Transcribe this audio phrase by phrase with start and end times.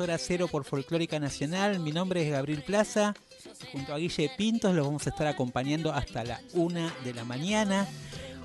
[0.00, 1.78] Hora Cero por Folclórica Nacional.
[1.78, 3.14] Mi nombre es Gabriel Plaza.
[3.70, 7.86] Junto a Guille Pintos los vamos a estar acompañando hasta la una de la mañana.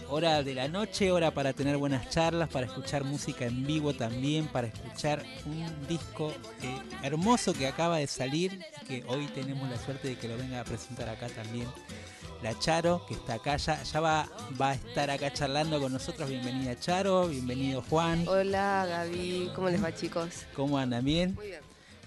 [0.09, 4.48] Hora de la noche, hora para tener buenas charlas, para escuchar música en vivo también,
[4.48, 10.09] para escuchar un disco eh, hermoso que acaba de salir, que hoy tenemos la suerte
[10.09, 11.67] de que lo venga a presentar acá también.
[12.45, 14.29] La Charo, que está acá, ya, ya va,
[14.61, 16.29] va a estar acá charlando con nosotros.
[16.29, 18.23] Bienvenida Charo, bienvenido Juan.
[18.27, 20.45] Hola Gaby, ¿cómo les va chicos?
[20.53, 21.03] ¿Cómo andan?
[21.03, 21.33] ¿Bien?
[21.33, 21.61] Muy bien.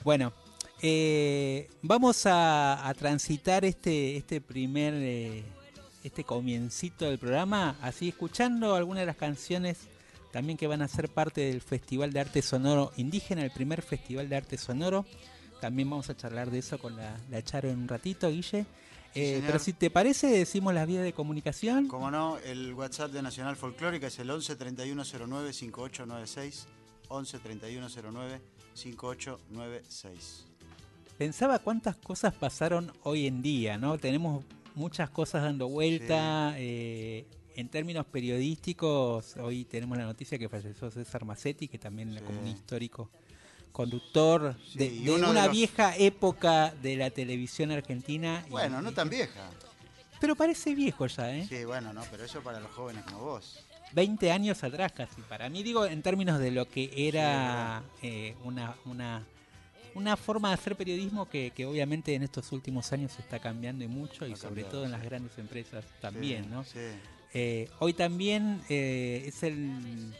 [0.04, 0.32] Bueno,
[0.80, 5.42] eh, vamos a, a transitar este, este primer, eh,
[6.04, 9.88] este comiencito del programa, así escuchando algunas de las canciones
[10.30, 14.28] también que van a ser parte del Festival de Arte Sonoro Indígena, el primer Festival
[14.28, 15.04] de Arte Sonoro.
[15.60, 18.66] También vamos a charlar de eso con la, la Charo en un ratito, Guille.
[19.14, 21.88] Eh, pero si te parece, decimos las vías de comunicación.
[21.88, 26.66] Como no, el WhatsApp de Nacional Folclórica es el 11 3109 5896.
[27.08, 28.40] 11 3109
[28.74, 30.44] 5896.
[31.16, 33.98] Pensaba cuántas cosas pasaron hoy en día, ¿no?
[33.98, 36.54] Tenemos muchas cosas dando vuelta.
[36.58, 37.26] eh,
[37.56, 42.20] en términos periodísticos, hoy tenemos la noticia que falleció César Massetti, que también Sí.
[42.24, 43.10] como un histórico
[43.72, 48.44] conductor Sí, de, una los- vieja época de la televisión argentina.
[48.46, 49.50] y- Bueno, no tan vieja.
[50.20, 51.46] Pero parece viejo ya, ¿eh?
[51.48, 53.64] Sí, bueno, no, pero eso para los jóvenes como vos.
[53.92, 55.20] 20 años atrás casi.
[55.22, 59.22] Para mí, digo, en términos de lo que era eh, una, una,
[59.94, 63.84] una forma de hacer periodismo que, que obviamente en estos últimos años se está cambiando
[63.84, 66.64] y mucho, y sobre todo en las grandes empresas también, Sí, ¿no?
[66.64, 66.78] Sí.
[67.34, 70.12] Eh, hoy también eh, es el,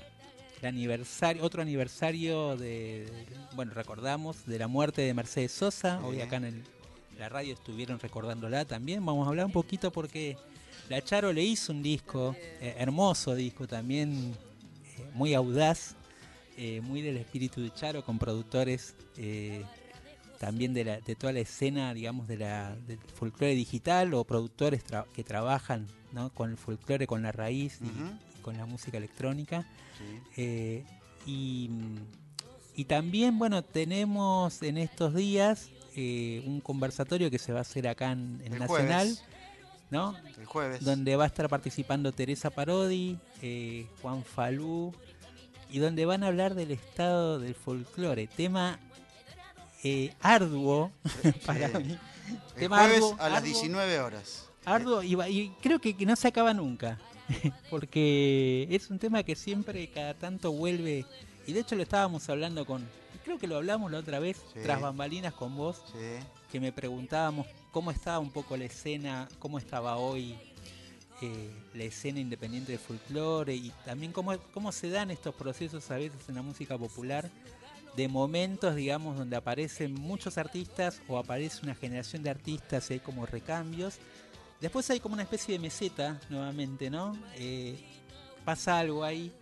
[0.61, 3.07] el aniversario, otro aniversario de,
[3.55, 6.01] bueno, recordamos, de la muerte de Mercedes Sosa.
[6.05, 6.65] Hoy acá en el-
[7.19, 9.05] la radio estuvieron recordándola también.
[9.05, 10.37] Vamos a hablar un poquito porque
[10.89, 14.35] la Charo le hizo un disco, eh, hermoso disco también,
[14.99, 15.95] eh, muy audaz,
[16.57, 19.65] eh, muy del espíritu de Charo, con productores eh,
[20.41, 24.85] también de, la, de toda la escena, digamos, de la, del folclore digital o productores
[24.87, 26.31] tra- que trabajan ¿no?
[26.31, 28.11] con el folclore, con la raíz y- Ujú.
[28.49, 29.67] Con la música electrónica.
[29.99, 30.21] sí.
[30.37, 30.85] Eh,
[31.27, 31.71] y,
[32.75, 37.89] y también, bueno, tenemos en estos días eh, un conversatorio que se va a hacer
[37.89, 39.25] acá en, en El Nacional, jueves.
[39.91, 40.17] ¿no?
[40.39, 40.85] El jueves.
[40.85, 44.95] Donde va a estar participando Teresa Parodi, eh, Juan Falú,
[45.69, 48.79] y donde van a hablar del estado del folclore, tema
[49.83, 50.93] eh, arduo
[51.47, 51.99] para mí.
[52.55, 53.53] El tema jueves arduo, a las arduo.
[53.53, 54.49] 19 horas.
[54.65, 56.99] Arduo y, y creo que, que no se acaba nunca,
[57.71, 61.05] porque es un tema que siempre cada tanto vuelve,
[61.47, 62.87] y de hecho lo estábamos hablando con,
[63.25, 64.61] creo que lo hablamos la otra vez, Sí.
[64.63, 66.25] tras bambalinas con vos, Sí.
[66.51, 70.37] que me preguntábamos cómo estaba un poco la escena, cómo estaba hoy
[71.21, 75.97] eh, la escena independiente de folclore y también cómo, cómo se dan estos procesos a
[75.97, 77.29] veces en la música popular
[77.97, 83.01] de momentos, digamos, donde aparecen muchos artistas o aparece una generación de artistas y hay
[83.01, 83.97] como recambios.
[84.61, 87.17] Después hay como una especie de meseta nuevamente, ¿no?
[87.37, 87.79] Eh,
[88.45, 89.33] pasa algo ahí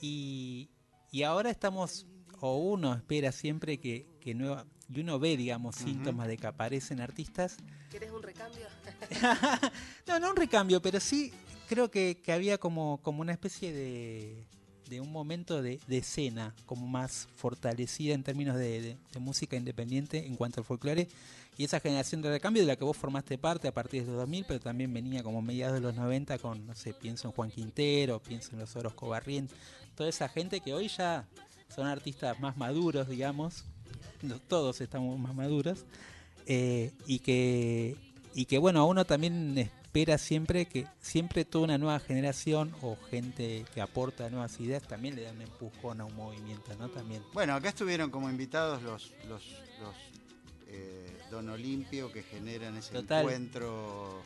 [0.00, 0.68] y,
[1.10, 2.06] y ahora estamos,
[2.40, 7.00] o uno espera siempre que, que nueva, y uno ve, digamos, síntomas de que aparecen
[7.00, 7.56] artistas
[7.92, 8.66] ¿Quieres un recambio?
[10.06, 11.30] no, no un recambio, pero sí
[11.68, 14.46] creo que, que había como, como una especie de,
[14.92, 20.36] de un momento de, de escena, como más fortalecida en términos de, música independiente en
[20.36, 21.08] cuanto al folclore.
[21.56, 24.18] Y esa generación de recambio de la que vos formaste parte a partir de los
[24.18, 27.50] 2000, pero también venía como mediados de los 90 con, no sé, pienso en Juan
[27.50, 29.48] Quintero, pienso en los Orozco Barrien,
[29.94, 31.26] toda esa gente que hoy ya
[31.74, 33.64] son artistas más maduros, digamos,
[34.46, 35.86] todos estamos más maduros,
[36.46, 37.96] eh, y que
[38.34, 43.66] y que bueno, uno también espera siempre que siempre toda una nueva generación o gente
[43.74, 46.88] que aporta nuevas ideas también le da un empujón a un movimiento, ¿no?
[46.88, 47.22] También.
[47.34, 49.44] Bueno, acá estuvieron como invitados los, los,
[49.82, 49.94] los
[50.68, 53.20] eh, Don Olimpio que generan ese Total.
[53.20, 54.22] encuentro.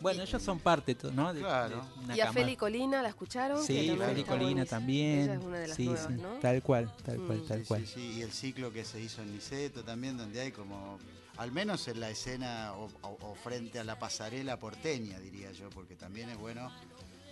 [0.00, 1.34] Bueno, ellos son parte, ¿no?
[1.34, 1.84] De- Claro.
[1.98, 3.62] de una Y a Feli Colina, ¿la escucharon?
[3.62, 5.18] Sí, Feli Colina también.
[5.24, 6.28] Ella es una de las sí, nuevas, sí, ¿no?
[6.40, 7.46] tal cual, tal cual, Mm.
[7.46, 7.86] tal Sí, cual.
[7.86, 10.98] sí, sí, y el ciclo que se hizo en Niceto también, donde hay como,
[11.40, 15.96] al menos en la escena o, o- frente a la pasarela porteña, diría yo, porque
[15.96, 16.70] también es bueno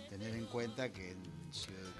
[0.09, 1.21] tener en cuenta que en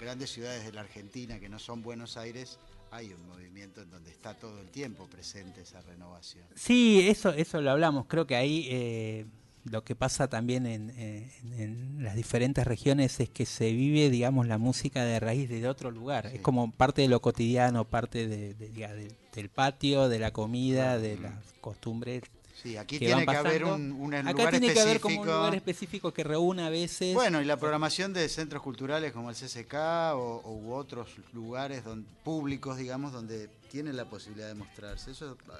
[0.00, 2.58] grandes ciudades de la Argentina que no son Buenos Aires,
[2.90, 6.44] hay un movimiento en donde está todo el tiempo presente esa renovación.
[6.56, 8.06] Sí, eso, eso lo hablamos.
[8.08, 9.26] Creo que ahí eh,
[9.64, 14.46] lo que pasa también en, en- en las diferentes regiones es que se vive, digamos,
[14.46, 16.28] la música de raíz de otro lugar.
[16.30, 16.36] Sí.
[16.36, 20.32] Es como parte de lo cotidiano, parte de, de- diga, de- del patio, de la
[20.32, 22.22] comida, de las costumbres.
[22.62, 25.14] Sí, aquí que tiene van que haber un, un Acá lugar tiene que haber como
[25.14, 25.38] un específico.
[25.38, 27.14] lugar específico que reúna a veces.
[27.14, 29.74] Bueno, y la programación de centros culturales como el CCK
[30.14, 35.10] o, o u otros lugares don- públicos, digamos, donde tienen la posibilidad de mostrarse.
[35.12, 35.54] Eso, ah,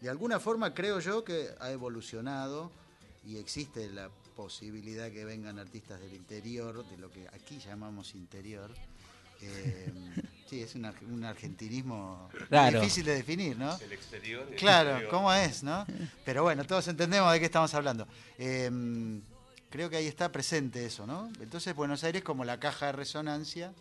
[0.00, 2.70] de alguna forma, creo yo que ha evolucionado
[3.28, 8.70] y existe la posibilidad que vengan artistas del interior, de lo que aquí llamamos interior.
[9.42, 9.92] Eh,
[10.48, 12.80] sí, es un, un argentinismo Claro.
[12.80, 13.76] difícil de definir, ¿no?
[13.78, 14.48] El exterior.
[14.50, 15.10] el Claro, interior.
[15.10, 15.86] ¿cómo es, no?
[16.24, 18.08] Pero bueno, todos entendemos de qué estamos hablando.
[18.38, 19.20] Eh,
[19.70, 21.30] creo que ahí está presente eso, ¿no?
[21.40, 23.72] Entonces Buenos Aires como la caja de resonancia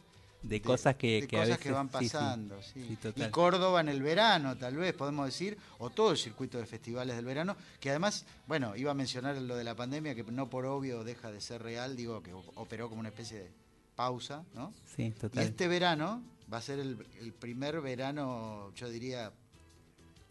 [0.48, 2.04] de cosas que, de que a cosas veces que van sí, sí.
[2.14, 2.98] pasando, sí.
[3.16, 7.16] Y Córdoba en el verano, tal vez, podemos decir, o todo el circuito de festivales
[7.16, 10.66] del verano, que además, bueno, iba a mencionar lo de la pandemia, que no por
[10.66, 13.52] obvio deja de ser real, digo, que operó como una especie de
[13.96, 14.74] pausa, ¿no?
[14.96, 15.44] Sí, Y total.
[15.44, 16.22] este verano
[16.52, 19.32] va a ser el, el primer verano, yo diría,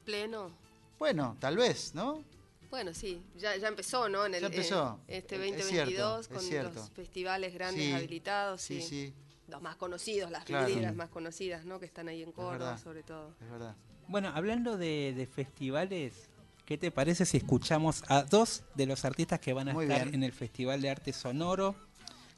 [0.04, 0.50] Pleno.
[0.98, 2.22] bueno, tal vez, ¿no?
[2.70, 4.26] Bueno, sí, ya, ya empezó, ¿no?
[4.26, 4.98] En el, Ya empezó.
[5.08, 8.60] eh, este Es 2022 cierto, con los festivales grandes Sí, habilitados.
[8.60, 9.14] Sí, Sí, sí,
[9.48, 10.66] Los más conocidos, las Claro.
[10.66, 11.78] vidrieras más conocidas, ¿no?
[11.78, 13.34] Que están ahí en Córdoba, sobre todo.
[13.40, 13.74] es verdad.
[14.08, 16.28] Bueno, hablando de, de festivales,
[16.64, 20.02] ¿qué te parece si escuchamos a dos de los artistas que van a Muy estar
[20.04, 20.14] bien.
[20.16, 21.74] en el Festival de Arte Sonoro,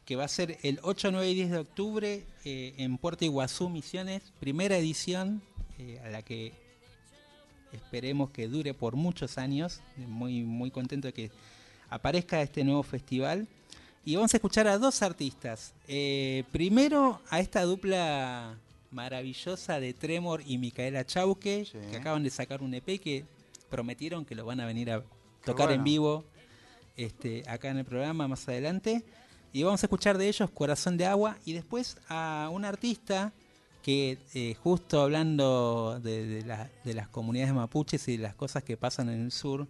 [0.05, 3.69] que va a ser el 8, 9 y 10 de octubre eh, en Puerto Iguazú,
[3.69, 5.43] Misiones, primera edición
[5.79, 6.53] eh, a la que
[7.73, 11.31] esperemos que dure por muchos años, muy, muy contento de que
[11.91, 13.47] aparezca este nuevo festival.
[14.09, 15.75] Y vamos a escuchar a dos artistas.
[15.87, 18.57] Eh, primero a esta dupla
[18.91, 21.77] maravillosa de Tremor y Micaela Chauque, Sí.
[21.91, 23.27] que acaban de sacar un EP que
[23.69, 25.03] prometieron que lo van a venir a
[25.45, 25.73] tocar bueno.
[25.81, 26.25] en vivo
[26.97, 29.05] este, acá en el programa más adelante.
[29.53, 33.35] Y vamos a escuchar de ellos Corazón de Agua y después a un artista
[33.83, 38.63] que eh, justo hablando de, de la- de las comunidades mapuches y de las cosas
[38.63, 39.67] que pasan en el sur,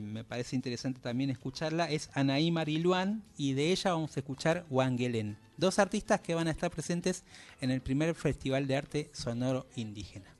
[0.00, 5.36] me parece interesante también escucharla, es Anaí Mariluán y de ella vamos a escuchar Wangelén.
[5.58, 7.22] Dos artistas que van a estar presentes
[7.60, 10.34] en el primer Festival de Arte Sonoro Indígena.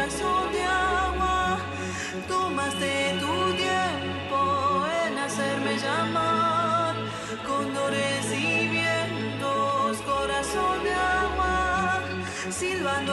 [0.00, 1.58] Corazón de agua.
[2.26, 6.94] Tomaste tu tiempo en hacerme llamar,
[7.46, 12.00] condores y vientos, corazón de agua,
[12.48, 13.12] silbando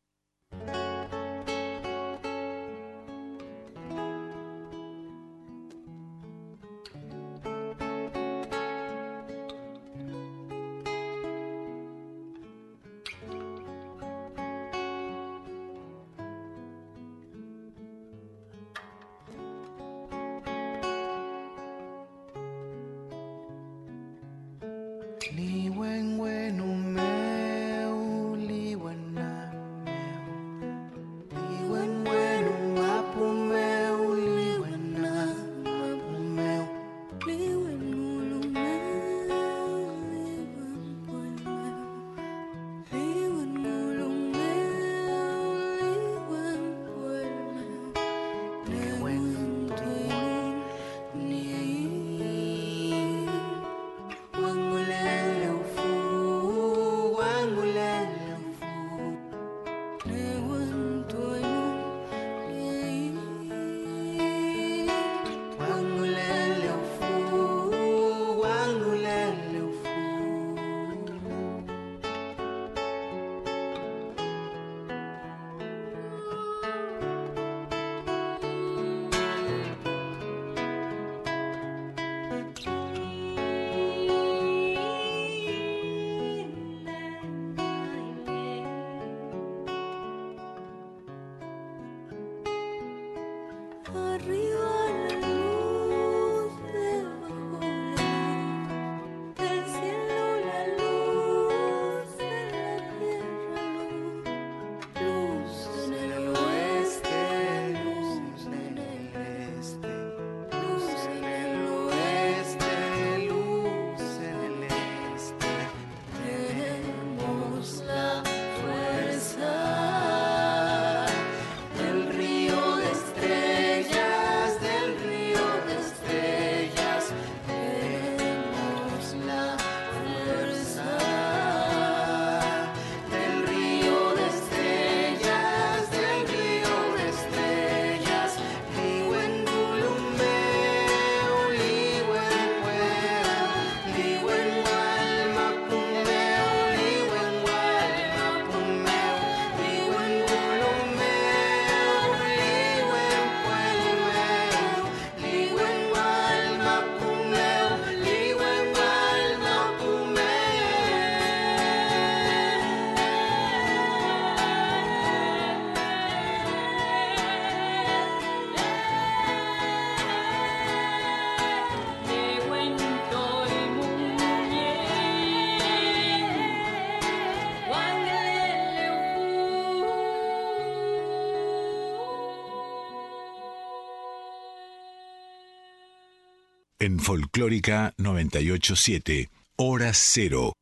[186.99, 190.53] Folclórica 987, Hora Cero.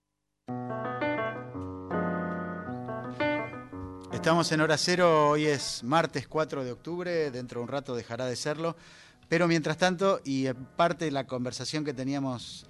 [4.11, 8.25] Estamos en hora cero, hoy es martes 4 de octubre, dentro de un rato dejará
[8.25, 8.75] de serlo,
[9.29, 12.65] pero mientras tanto, y en parte de la conversación que teníamos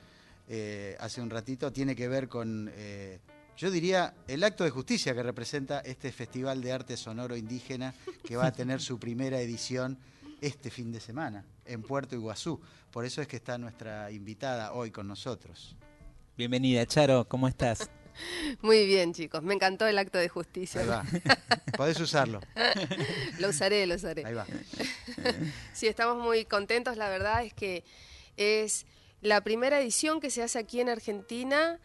[0.48, 3.20] eh, hace un ratito, tiene que ver con, eh,
[3.58, 8.36] yo diría, el acto de justicia que representa este Festival de Arte Sonoro Indígena que
[8.36, 9.98] va a tener su primera edición
[10.42, 12.60] este fin de semana en Puerto Iguazú.
[12.92, 15.76] Por eso es que está nuestra invitada hoy con nosotros.
[16.38, 17.90] Bienvenida, Charo, ¿cómo estás?
[18.62, 19.44] Muy bien, chicos.
[19.44, 20.82] Me encantó el acto de justicia.
[20.82, 21.06] Ahí va.
[21.78, 22.42] Podés usarlo.
[23.40, 24.26] Lo usaré, lo usaré.
[24.26, 24.46] Ahí va.
[25.74, 26.98] Sí, estamos muy contentos.
[26.98, 27.84] La verdad es que
[28.38, 28.86] es
[29.22, 31.80] la primera edición que se hace aquí en Argentina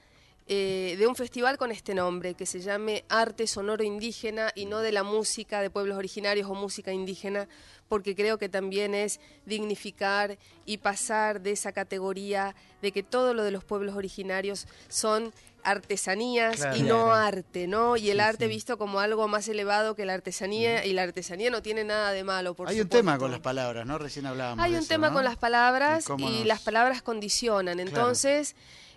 [0.46, 4.80] eh, de un festival con este nombre, que se llame Arte Sonoro Indígena y no
[4.80, 7.48] de la música de pueblos originarios o música indígena,
[7.88, 10.36] porque creo que también es dignificar
[10.66, 15.32] y pasar de esa categoría de que todo lo de los pueblos originarios son
[15.62, 16.76] artesanías Claro.
[16.76, 17.96] y no arte, ¿no?
[17.96, 18.50] Y el arte sí.
[18.50, 22.22] visto como algo más elevado que la artesanía, y la artesanía no tiene nada de
[22.22, 23.96] malo, por Hay un tema con las palabras, ¿no?
[23.98, 24.62] Recién hablábamos.
[24.62, 25.14] Hay de un eso, tema ¿no?
[25.14, 27.76] con las palabras Y cómo y nos- las palabras condicionan.
[27.78, 27.88] Claro.
[27.88, 28.56] Entonces,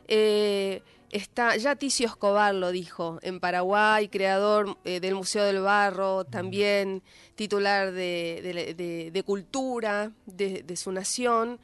[0.09, 6.25] eh, está, ya Ticio Escobar lo dijo, en Paraguay, creador eh, del Museo del Barro,
[6.25, 7.01] también
[7.35, 11.59] titular de, cultura de, de su nación.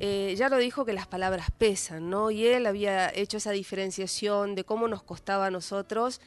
[0.00, 2.30] eh, ya lo dijo que las palabras pesan, ¿no?
[2.30, 6.20] Y él había hecho esa diferenciación de cómo nos costaba a nosotros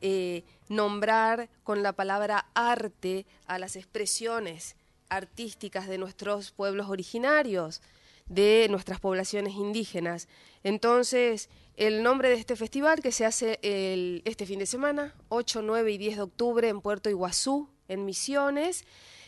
[0.00, 4.74] eh, nombrar con la palabra arte a las expresiones
[5.08, 7.80] artísticas de nuestros pueblos originarios.
[8.26, 10.28] de nuestras poblaciones indígenas.
[10.62, 15.62] Entonces, el nombre de este festival que se hace el- este fin de semana, 8,
[15.62, 18.84] 9 y 10 de octubre en Puerto Iguazú, en Misiones,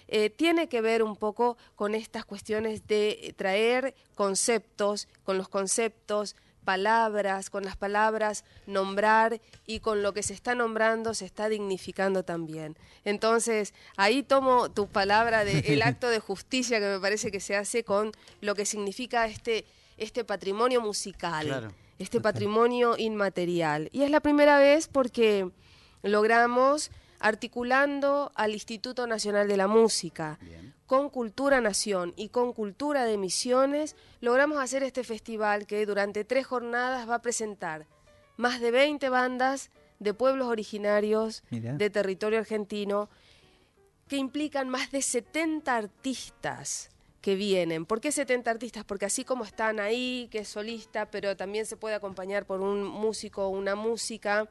[0.09, 6.37] eh, tiene que ver un poco con estas cuestiones de traer conceptos, con los conceptos,
[6.65, 12.23] palabras, con las palabras, nombrar y con lo que se está nombrando se está dignificando
[12.25, 12.77] también.
[13.05, 17.55] Entonces, ahí tomo tu palabra de el acto de justicia que me parece que se
[17.57, 19.65] hace con lo que significa este,
[19.99, 21.73] este patrimonio musical, Claro.
[21.99, 23.89] Este patrimonio inmaterial.
[23.93, 25.51] Y es la primera vez porque
[26.03, 30.39] logramos articulando al Instituto Nacional de la Música,
[30.87, 36.47] con Cultura Nación y con Cultura de Misiones, logramos hacer este festival que durante tres
[36.47, 37.87] jornadas va a presentar
[38.37, 43.09] más de 20 bandas de pueblos originarios de territorio argentino
[44.09, 46.91] que implican más de 70 artistas
[47.25, 47.87] que vienen.
[47.87, 48.85] ¿Por qué 70 artistas?
[48.85, 52.85] Porque así como están ahí, que es solista, pero también se puede acompañar por un
[52.85, 54.47] músico o una música,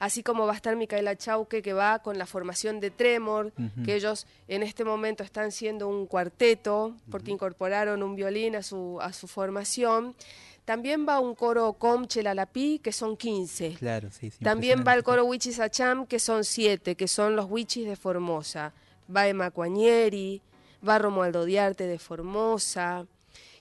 [0.00, 3.52] así como va a estar Micaela Chauque, que va con la formación de Tremor,
[3.84, 8.98] que ellos en este momento están siendo un cuarteto, porque incorporaron un violín a su,
[9.00, 10.16] a su formación.
[10.64, 13.76] También va un coro Comche Lalapí, que son 15.
[13.78, 17.48] Claro, sí, sí, También va el coro Wichis Acham, que son siete, que son los
[17.48, 18.72] Wichis de Formosa.
[19.08, 20.42] Va Emma Cuañeri,
[20.86, 23.06] va Romualdo Diarte de Formosa.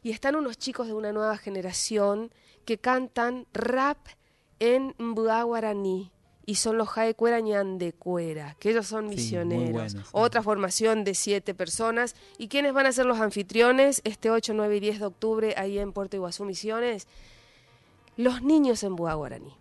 [0.03, 2.31] Y están unos chicos de una nueva generación
[2.65, 3.97] que cantan rap
[4.59, 6.11] en Mbua guaraní.
[6.45, 9.91] Y son los Jae Cuerañán de Cuera, que ellos son Sí, misioneros.
[9.91, 9.97] sí.
[10.13, 12.15] Otra formación de siete personas.
[12.37, 15.77] ¿Y quiénes van a ser los anfitriones este 8, 9 y 10 de octubre ahí
[15.77, 17.05] en Puerto Iguazú Misiones?
[18.15, 19.53] Los niños en Mbua guaraní.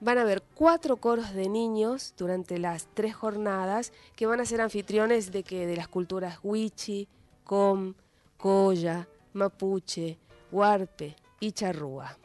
[0.00, 4.60] Van a haber cuatro coros de niños durante las tres jornadas que van a ser
[4.60, 7.08] anfitriones de que de las culturas Huichi,
[7.44, 7.94] Com,
[8.36, 10.18] Coya, Mapuche,
[10.50, 12.18] Huarpe y Charrúa.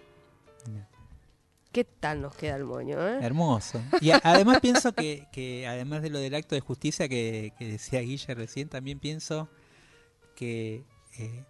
[1.72, 3.20] ¿Qué tal nos queda el moño, eh?
[3.22, 3.82] Hermoso.
[4.02, 8.02] Y además pienso que, que además de lo del acto de justicia que, que decía
[8.02, 9.48] Guille recién, también pienso
[10.36, 10.84] que
[11.18, 11.46] eh,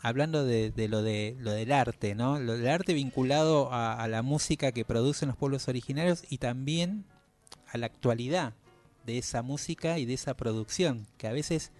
[0.00, 2.38] hablando de, de lo de lo del arte, ¿no?
[2.38, 7.04] Lo del arte vinculado a, a la música que producen los pueblos originarios y también
[7.72, 8.52] a la actualidad
[9.06, 11.70] de esa música y de esa producción, que a veces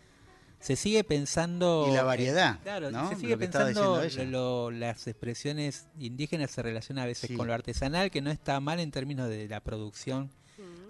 [0.60, 5.86] se sigue pensando Y la eh, variedad, claro, se sigue Lo pensando lo- las expresiones
[5.98, 7.36] indígenas se relacionan a veces Sí.
[7.36, 10.30] con lo artesanal, que no está mal en términos de la producción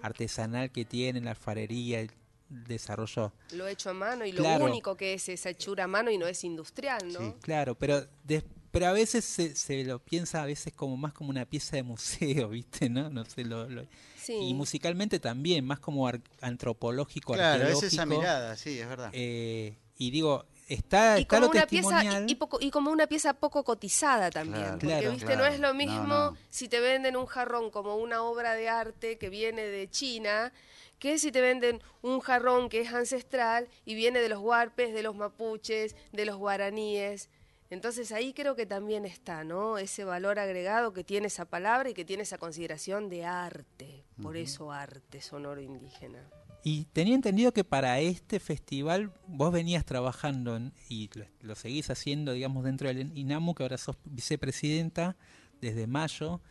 [0.01, 2.11] artesanal que tienen, la alfarería, el
[2.49, 3.33] desarrollo.
[3.51, 6.27] Lo hecho a mano y lo único que es esa hechura a mano y no
[6.27, 7.19] es industrial, ¿no?
[7.19, 7.33] Sí.
[7.41, 11.29] Claro, pero des- pero a veces se, se lo piensa a veces como más como
[11.29, 12.89] una pieza de museo, ¿viste?
[12.89, 13.09] ¿No?
[13.09, 13.85] No sé, lo, lo-
[14.21, 14.33] Sí.
[14.33, 19.09] y musicalmente también, más como ar- antropológico, Claro, es esa mirada, sí, es verdad.
[19.13, 22.91] eh, y digo, está, y está como lo una pieza y, y poco- y como
[22.91, 25.11] una pieza poco cotizada también Claro, porque Claro.
[25.11, 25.41] viste claro.
[25.41, 26.37] no es lo No, mismo no.
[26.49, 30.51] si te venden un jarrón como una obra de arte que viene de China
[30.99, 35.03] que si te venden un jarrón que es ancestral y viene de los huarpes de
[35.03, 37.29] los mapuches de los guaraníes.
[37.69, 41.93] Entonces ahí creo que también está no ese valor agregado que tiene esa palabra y
[41.93, 46.19] que tiene esa consideración de arte por eso arte sonoro indígena.
[46.63, 51.89] Y tenía entendido que para este festival vos venías trabajando en- y lo, lo seguís
[51.89, 55.15] haciendo, digamos, dentro del INAMU, que ahora sos vicepresidenta
[55.61, 56.41] desde mayo,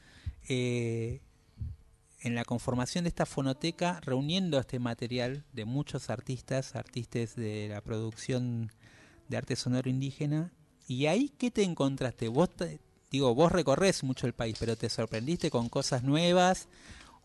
[0.49, 1.21] eh,
[2.27, 7.81] en la conformación de esta fonoteca, reuniendo este material de muchos artistas, artistas de la
[7.81, 8.73] producción
[9.29, 10.53] de arte sonoro indígena.
[10.89, 12.27] ¿Y ahí qué te encontraste?
[12.27, 12.51] Vos,
[13.13, 16.67] digo, vos recorres mucho el país, pero ¿te sorprendiste con cosas nuevas?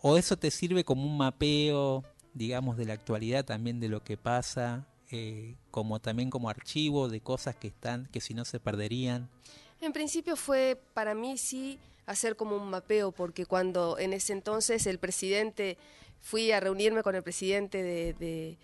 [0.03, 2.03] ¿O eso te sirve como un mapeo,
[2.35, 7.21] digamos, de la actualidad también de lo que pasa, eh, como también como archivo de
[7.21, 9.31] cosas que están, que si no se perderían?
[9.79, 11.79] En principio fue para mí sí
[12.11, 15.77] hacer como un mapeo, porque cuando en ese entonces el presidente,
[16.21, 18.57] fui a reunirme con el presidente de, de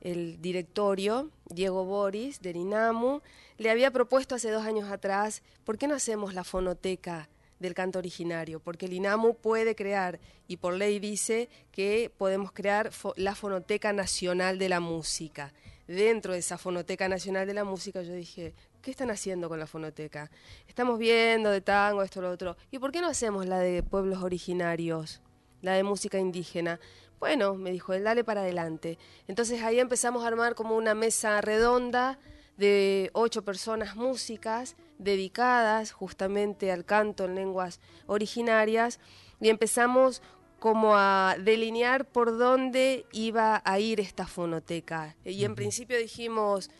[0.00, 3.20] el directorio, Diego Boris, del INAMU,
[3.58, 7.98] le había propuesto hace dos años atrás, ¿por qué no hacemos la fonoteca del canto
[7.98, 8.60] originario?
[8.60, 14.58] Porque el INAMU puede crear, y por ley dice que podemos crear la Fonoteca Nacional
[14.58, 15.52] de la Música.
[15.86, 19.66] Dentro de esa Fonoteca Nacional de la Música yo dije, ¿qué están haciendo con la
[19.66, 20.30] fonoteca?
[20.66, 22.56] Estamos viendo de tango, esto, lo otro.
[22.70, 25.20] ¿Y por qué no hacemos la de pueblos originarios?
[25.62, 26.80] La de música indígena.
[27.18, 28.98] Bueno, me dijo él, dale para adelante.
[29.28, 32.18] Entonces ahí empezamos a armar como una mesa redonda
[32.56, 39.00] de ocho personas músicas dedicadas justamente al canto en lenguas originarias
[39.40, 40.22] y empezamos
[40.58, 45.16] como a delinear por dónde iba a ir esta fonoteca.
[45.24, 46.70] Y en principio dijimos,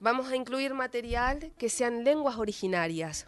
[0.00, 3.26] vamos a incluir material que sean lenguas originarias.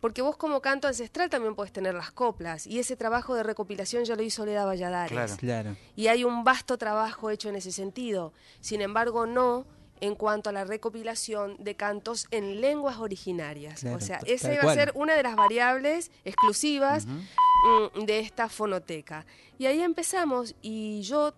[0.00, 2.66] Porque vos como canto ancestral también puedes tener las coplas.
[2.66, 5.10] Y ese trabajo de recopilación ya lo hizo Leda Valladares.
[5.10, 5.36] Claro.
[5.36, 5.76] Claro.
[5.96, 8.32] Y hay un vasto trabajo hecho en ese sentido.
[8.60, 9.66] Sin embargo, no
[10.00, 13.80] en cuanto a la recopilación de cantos en lenguas originarias.
[13.80, 18.48] Claro, o sea, esa iba a ser una de las variables exclusivas mm, de esta
[18.48, 19.24] fonoteca.
[19.58, 21.34] Y ahí empezamos y yo,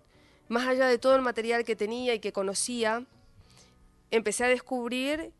[0.47, 3.05] más allá de todo el material que tenía y que conocía,
[4.11, 5.31] empecé a descubrir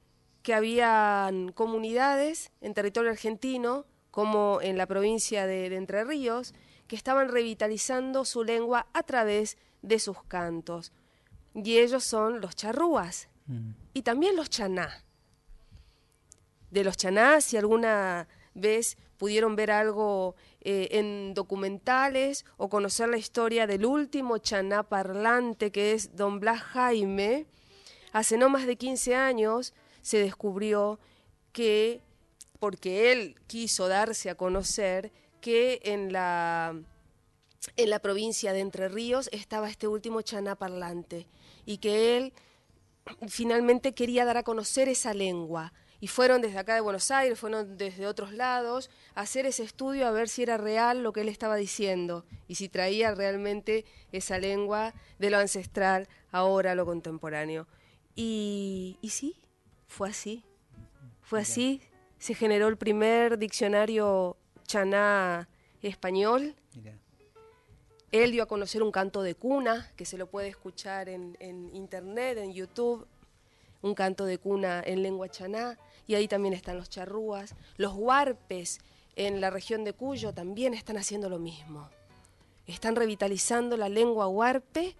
[0.43, 6.53] que habían comunidades en territorio argentino, como en la provincia de, de Entre Ríos,
[6.87, 10.91] que estaban revitalizando su lengua a través de sus cantos.
[11.53, 13.71] Y ellos son los charrúas Mm.
[13.95, 15.03] y también los chaná.
[16.69, 23.17] De los chaná, si alguna vez pudieron ver algo eh, en documentales o conocer la
[23.17, 27.47] historia del último chaná parlante que es don Blas Jaime,
[28.11, 30.99] hace no más de 15 años se descubrió
[31.51, 32.01] que,
[32.59, 36.75] porque él quiso darse a conocer, que en la,
[37.77, 41.27] en la provincia de Entre Ríos estaba este último chaná parlante
[41.65, 42.33] y que él
[43.27, 45.73] finalmente quería dar a conocer esa lengua.
[46.01, 50.07] Y fueron desde acá de Buenos Aires, fueron desde otros lados, a hacer ese estudio
[50.07, 54.39] a ver si era real lo que él estaba diciendo y si traía realmente esa
[54.39, 57.67] lengua de lo ancestral ahora a lo contemporáneo.
[58.21, 59.37] Y, y sí,
[59.87, 60.43] fue así.
[61.21, 61.81] Fue así.
[62.17, 64.35] Se generó el primer diccionario
[64.67, 65.47] chaná
[65.81, 66.53] español.
[68.11, 71.73] Él dio a conocer un canto de cuna, que se lo puede escuchar en, en
[71.73, 73.07] internet, en YouTube,
[73.81, 77.55] un canto de cuna en lengua chaná, y ahí también están los charrúas.
[77.77, 78.81] Los huarpes
[79.15, 81.87] en la región de Cuyo también están haciendo lo mismo.
[82.67, 84.97] Están revitalizando la lengua huarpe,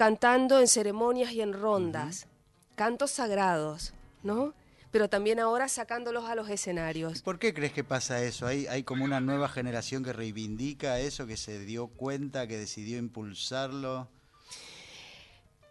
[0.00, 2.26] cantando en ceremonias y en rondas,
[2.74, 4.54] cantos sagrados, ¿no?
[4.90, 7.20] Pero también ahora sacándolos a los escenarios.
[7.20, 8.46] ¿Por qué crees que pasa eso?
[8.46, 12.96] ¿Hay, hay como una nueva generación que reivindica eso, que se dio cuenta, que decidió
[12.96, 14.08] impulsarlo.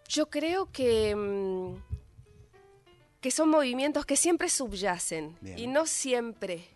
[0.08, 1.78] Yo creo que, mm,
[3.22, 5.58] que son movimientos que siempre subyacen Bien.
[5.58, 6.68] y no siempre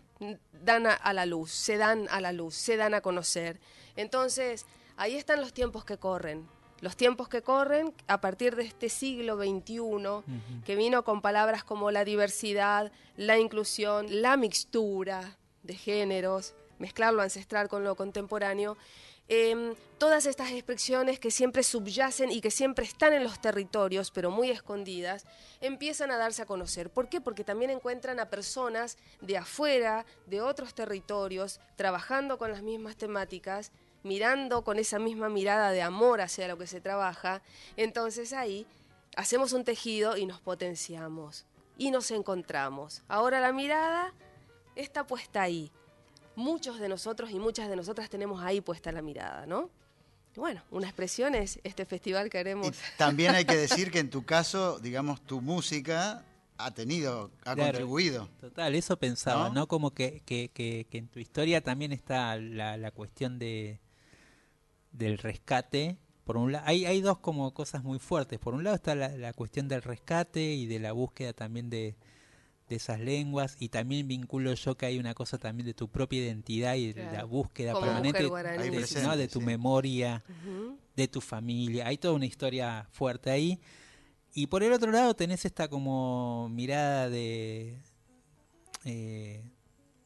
[0.64, 3.60] dan a, a la luz, se dan a la luz, se dan a conocer.
[3.94, 6.48] Entonces, ahí están los tiempos que corren.
[6.84, 10.22] Los tiempos que corren a partir de este siglo XXI,
[10.66, 17.22] que vino con palabras como la diversidad, la inclusión, la mixtura de géneros, mezclar lo
[17.22, 18.76] ancestral con lo contemporáneo,
[19.26, 24.30] Em, todas estas expresiones que siempre subyacen y que siempre están en los territorios, pero
[24.30, 25.24] muy escondidas,
[25.62, 26.90] empiezan a darse a conocer.
[26.90, 27.22] ¿Por qué?
[27.22, 33.72] Porque también encuentran a personas de afuera, de otros territorios, trabajando con las mismas temáticas,
[34.04, 37.42] mirando con esa misma mirada de amor hacia lo que se trabaja.
[37.76, 38.66] Entonces ahí
[39.16, 41.46] hacemos un tejido y nos potenciamos
[41.78, 43.02] y nos encontramos.
[43.08, 44.12] Ahora la mirada
[44.76, 45.70] está puesta ahí
[46.36, 49.70] muchos de nosotros y muchas de nosotras tenemos ahí puesta la mirada, ¿no?
[50.36, 52.76] Bueno, una expresión es este festival que Y haremos.
[52.98, 56.24] también hay que decir que en tu caso, digamos, tu música
[56.58, 57.70] ha tenido, ha Claro.
[57.70, 58.28] contribuido.
[58.40, 59.54] Total, eso pensaba, ¿No?
[59.54, 59.68] ¿no?
[59.68, 63.78] Como que, que, que, que en tu historia también está la, la cuestión de
[64.94, 65.98] del rescate.
[66.24, 68.38] Por un lado, hay, hay dos como cosas muy fuertes.
[68.38, 71.96] Por un lado está la, la cuestión del rescate y de la búsqueda también de,
[72.70, 76.20] de esas lenguas y también vinculo yo que hay una cosa también de tu propia
[76.24, 77.12] identidad y de Claro.
[77.18, 78.70] la búsqueda Como permanente guaraní.
[78.70, 79.16] De, presente, ¿no?
[79.18, 79.44] de tu sí.
[79.44, 80.24] memoria,
[80.96, 81.86] de tu familia.
[81.88, 83.60] Hay toda una historia fuerte ahí.
[84.32, 87.78] Y por el otro lado tenés esta como mirada de...
[88.84, 89.42] eh,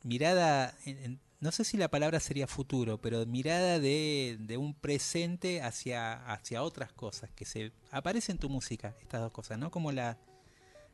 [0.03, 4.74] mirada, en- en- no sé si la palabra sería futuro, pero mirada de, de un
[4.74, 9.70] presente hacia, hacia otras cosas que se aparecen en tu música, estas dos cosas, ¿no?
[9.70, 10.18] Como la,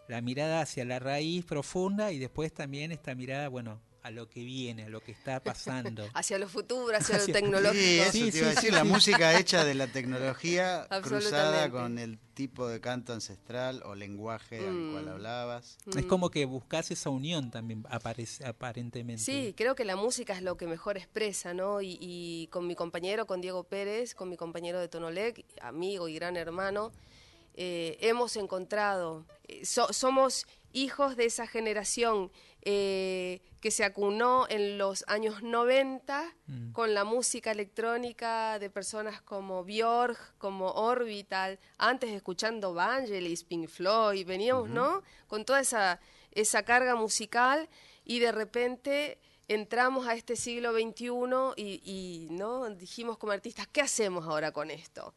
[0.09, 4.45] la mirada hacia la raíz profunda y después también esta mirada, bueno, a lo que
[4.45, 6.07] viene, a lo que está pasando.
[6.15, 7.75] Hacia lo futuro, hacia lo Hacia- tecnológico.
[7.83, 10.87] Sí, eso Sí, te sí, iba a sí, decir, la música hecha de la tecnología
[11.03, 14.93] cruzada con el tipo de canto ancestral o lenguaje al Mm.
[14.93, 15.79] cual hablabas.
[15.97, 19.23] Es como que buscas esa unión también, aparece, aparentemente.
[19.23, 21.81] Sí, creo que la música es lo que mejor expresa, ¿no?
[21.81, 26.15] Y, y con mi compañero, con Diego Pérez, con mi compañero de Tonolec, amigo y
[26.17, 26.93] gran hermano,
[27.57, 32.31] eh, hemos encontrado, eh, so- somos hijos de esa generación
[32.67, 36.73] eh, que se acunó en los años 90 Mm.
[36.73, 44.27] con la música electrónica de personas como Björk, como Orbital, antes escuchando Vangelis, Pink Floyd,
[44.27, 45.03] veníamos, ¿no?
[45.27, 46.01] Con toda esa,
[46.33, 47.69] esa carga musical
[48.05, 51.09] y de repente entramos a este siglo XXI
[51.57, 52.69] y, y, ¿no?
[52.71, 55.15] dijimos como artistas, ¿qué hacemos ahora con esto?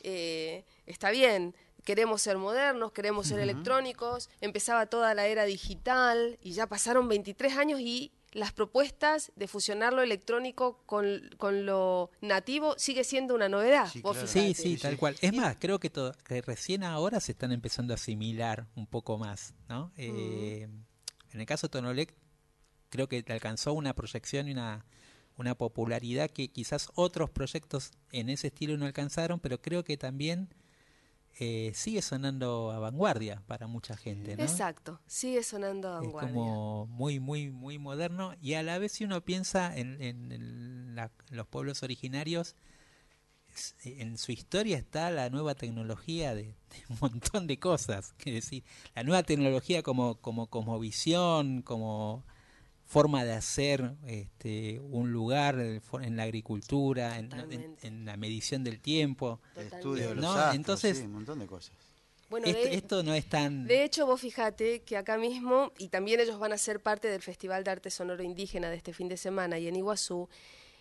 [0.00, 1.54] Eh, está bien,
[1.86, 7.56] queremos ser modernos, queremos ser electrónicos, empezaba toda la era digital y ya pasaron 23
[7.56, 13.48] años y las propuestas de fusionar lo electrónico con, con lo nativo sigue siendo una
[13.48, 13.88] novedad.
[13.90, 14.26] Sí, claro.
[14.26, 15.16] Sí, sí, tal cual.
[15.20, 15.90] Es más, creo que,
[16.42, 19.92] recién ahora se están empezando a asimilar un poco más, ¿no?
[19.96, 20.68] Eh,
[21.32, 22.14] en el caso de Tonolec,
[22.90, 24.84] creo que alcanzó una proyección y una,
[25.36, 30.48] una popularidad que quizás otros proyectos en ese estilo no alcanzaron, pero creo que también
[31.38, 34.42] eh, sigue sonando a vanguardia para mucha gente, ¿no?
[34.42, 36.32] Exacto, sigue sonando a Es vanguardia.
[36.32, 40.94] como muy, muy, muy moderno y a la vez si uno piensa en, en el-
[40.94, 42.56] la- los pueblos originarios,
[43.54, 46.54] es- en su historia está la nueva tecnología de, de
[46.88, 48.12] un montón de cosas.
[48.18, 52.24] Que decir, la nueva tecnología como, como, como visión, como
[52.86, 57.86] forma de hacer este, un lugar en la agricultura, en, en- Totalmente.
[57.88, 59.40] en la medición del tiempo.
[59.56, 61.74] El estudio de los No, astros, entonces- sí, un montón de cosas.
[62.30, 63.66] Bueno, Esto, de, esto no es tan...
[63.66, 67.22] de hecho, vos fijate que acá mismo, y también ellos van a ser parte del
[67.22, 70.28] Festival de Arte Sonoro Indígena de este fin de semana, y en Iguazú,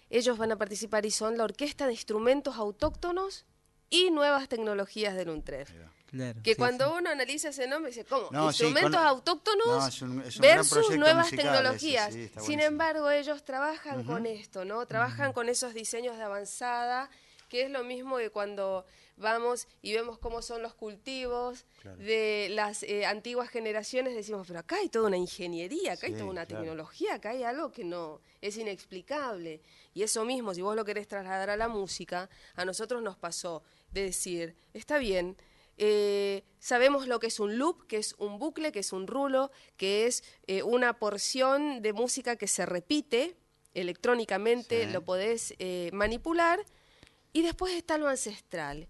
[0.10, 3.46] ellos van a participar y son la Orquesta de Instrumentos Autóctonos
[3.91, 5.70] y Nuevas Tecnologías del UNTREF.
[6.15, 6.91] Claro, Que sí, cuando sí.
[6.99, 8.30] uno analiza ese nombre, dice, ¿cómo?
[8.32, 11.54] No, sí, Instrumentos con- autóctonos No, es un- es un gran versus nuevas musical ese,
[11.58, 12.13] tecnologías.
[12.45, 14.86] Sin embargo, ellos trabajan con esto, ¿no?
[14.86, 17.10] Trabajan con esos diseños de avanzada,
[17.49, 18.86] que es lo mismo que cuando
[19.17, 21.97] vamos y vemos cómo son los cultivos Claro.
[21.97, 26.25] de las eh, antiguas generaciones, decimos, pero acá hay toda una ingeniería, acá hay toda
[26.25, 26.63] una claro.
[26.63, 29.62] tecnología, acá hay algo que no es inexplicable.
[29.93, 33.63] Y eso mismo, si vos lo querés trasladar a la música, a nosotros nos pasó
[33.93, 35.38] de decir, está bien,
[35.78, 39.52] eh, sabemos lo que es un loop, que es un bucle, que es un rulo,
[39.78, 43.36] que es eh, una porción de música que se repite
[43.74, 44.92] electrónicamente, Sí.
[44.92, 46.64] lo podés eh, manipular,
[47.34, 48.88] y después está lo ancestral.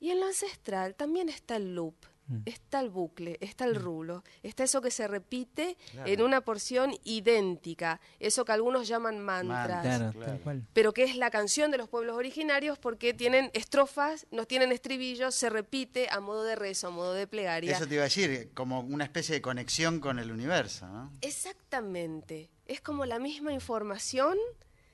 [0.00, 1.94] Y en lo ancestral también está el loop,
[2.26, 2.38] Mm.
[2.46, 6.10] está el bucle, está el rulo, está eso que se repite Claro.
[6.10, 9.82] en una porción idéntica, eso que algunos llaman mantras.
[9.82, 10.60] Claro, Claro.
[10.72, 15.34] pero que es la canción de los pueblos originarios porque tienen estrofas, no tienen estribillos,
[15.34, 17.76] se repite a modo de rezo, a modo de plegaria.
[17.76, 21.12] Eso te iba a decir, como una especie de conexión con el universo, ¿no?
[21.20, 24.38] Exactamente, es como la misma información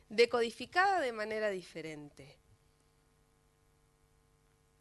[0.09, 2.40] decodificada de manera diferente.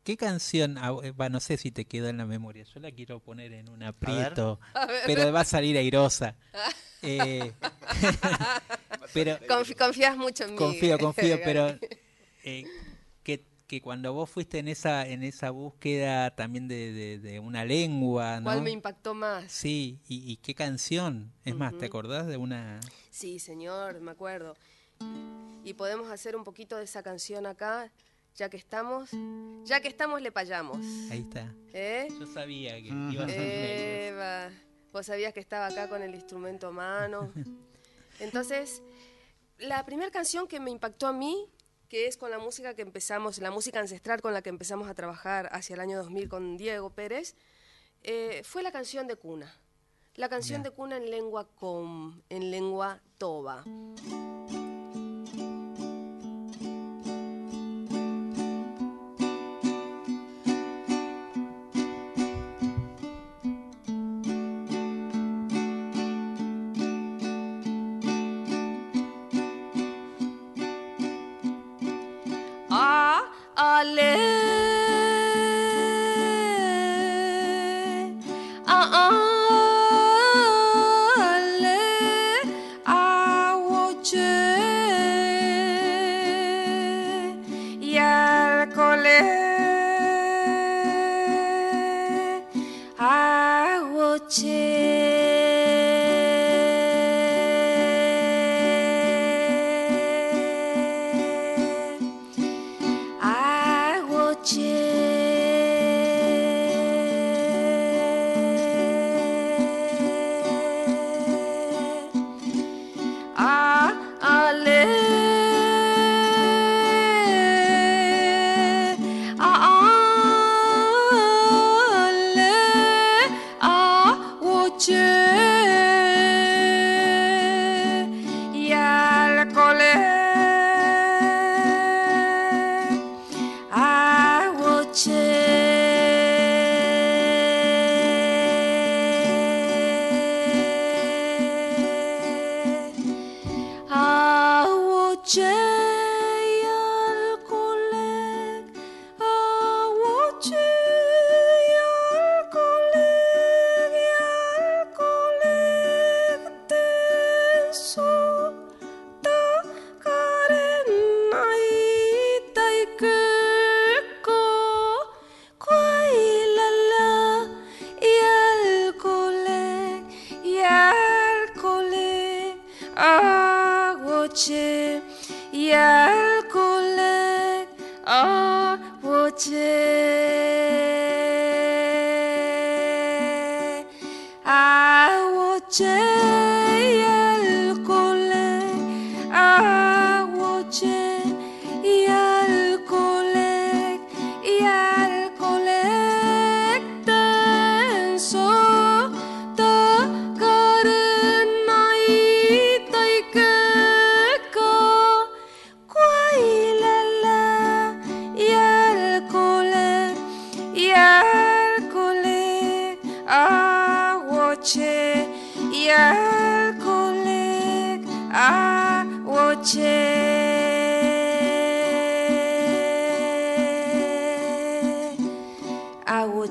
[0.09, 2.89] ¿Qué canción, ah, eh, va, no sé si te quedó en la memoria, yo la
[2.91, 5.01] quiero poner en un aprieto, A ver.
[5.05, 6.35] pero va a salir airosa.
[7.03, 7.53] Eh,
[9.13, 9.37] pero
[9.77, 10.57] confías mucho en mí.
[10.57, 11.41] confío, confío, Gaby.
[11.45, 11.79] pero
[12.43, 12.65] eh,
[13.23, 17.63] que, que cuando vos fuiste en esa en esa búsqueda también de, de- de una
[17.65, 18.45] lengua, ¿no?
[18.45, 19.49] ¿Cuál me impactó más?
[19.51, 21.31] Sí, y, y qué canción.
[21.45, 22.79] Es más, ¿te acordás de una?
[23.11, 24.55] Sí, señor, me acuerdo.
[25.63, 27.91] Y podemos hacer un poquito de esa canción acá,
[28.35, 29.09] ya que estamos.
[29.65, 30.77] Ya que estamos, le payamos.
[31.11, 31.53] Ahí está.
[31.73, 32.07] ¿Eh?
[32.19, 33.39] Yo sabía que iba a ser
[34.13, 34.49] Eva,
[34.93, 37.31] vos sabías que estaba acá con el instrumento a mano.
[38.19, 38.81] Entonces,
[39.57, 41.47] la primera canción que me impactó a mí,
[41.89, 44.93] que es con la música que empezamos, la música ancestral con la que empezamos a
[44.93, 47.35] trabajar hacia el año 2000 con Diego Pérez,
[48.03, 49.53] eh, fue la canción de cuna.
[50.15, 50.69] La canción Ya.
[50.69, 53.63] de cuna en lengua com, en lengua toba.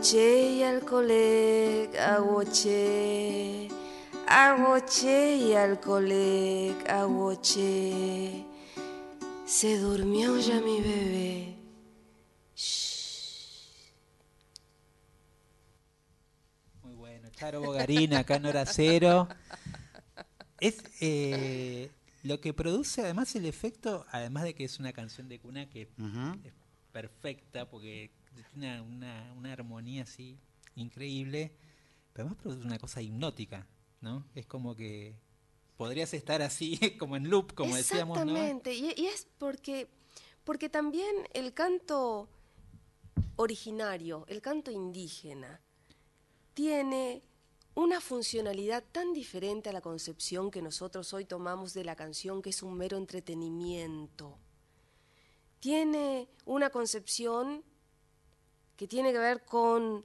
[0.08, 3.68] Awoche, yalkolek, awoche.
[4.26, 8.42] Awoche y alcoholec, awoche.
[9.44, 11.56] Se durmió ya mi bebé.
[16.82, 17.28] Muy bueno.
[17.32, 19.28] Charo Bogarina, acá en Hora Cero.
[20.58, 21.90] Es eh,
[22.22, 25.82] lo que produce además el efecto, además de que es una canción de cuna que
[25.82, 25.88] es
[26.92, 28.17] perfecta porque
[28.54, 30.38] una, armonía así
[30.74, 31.52] increíble,
[32.12, 33.66] pero además produce una cosa hipnótica,
[34.00, 34.26] ¿no?
[34.34, 35.16] Es como que
[35.76, 38.22] podrías estar así, como en loop, como decíamos, ¿no?
[38.24, 39.88] Exactamente, y, y es porque,
[40.44, 42.28] porque también el canto
[43.36, 45.60] originario, el canto indígena,
[46.54, 47.22] tiene
[47.78, 52.50] una funcionalidad tan diferente a la concepción que nosotros hoy tomamos de la canción, que
[52.50, 54.36] es un mero entretenimiento.
[55.60, 57.62] Tiene una concepción
[58.78, 60.04] que tiene que ver con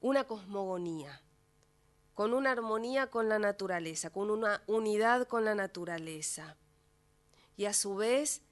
[0.00, 1.20] una cosmogonía,
[2.14, 6.56] con una armonía con la naturaleza, con una unidad con la naturaleza.
[7.56, 8.42] Y a su vez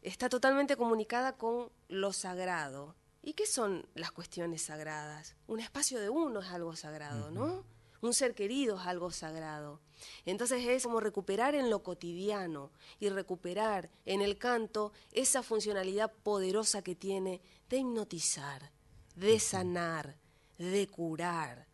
[0.00, 2.96] está totalmente comunicada con lo sagrado.
[3.22, 5.36] ¿Y qué son las cuestiones sagradas?
[5.46, 7.64] Un espacio de uno es algo sagrado, ¿no?
[8.00, 9.78] Un ser querido es algo sagrado.
[10.24, 16.80] Entonces es como recuperar en lo cotidiano y recuperar en el canto esa funcionalidad poderosa
[16.80, 18.72] que tiene de hipnotizar,
[19.14, 20.16] de sanar,
[20.58, 21.66] de curar,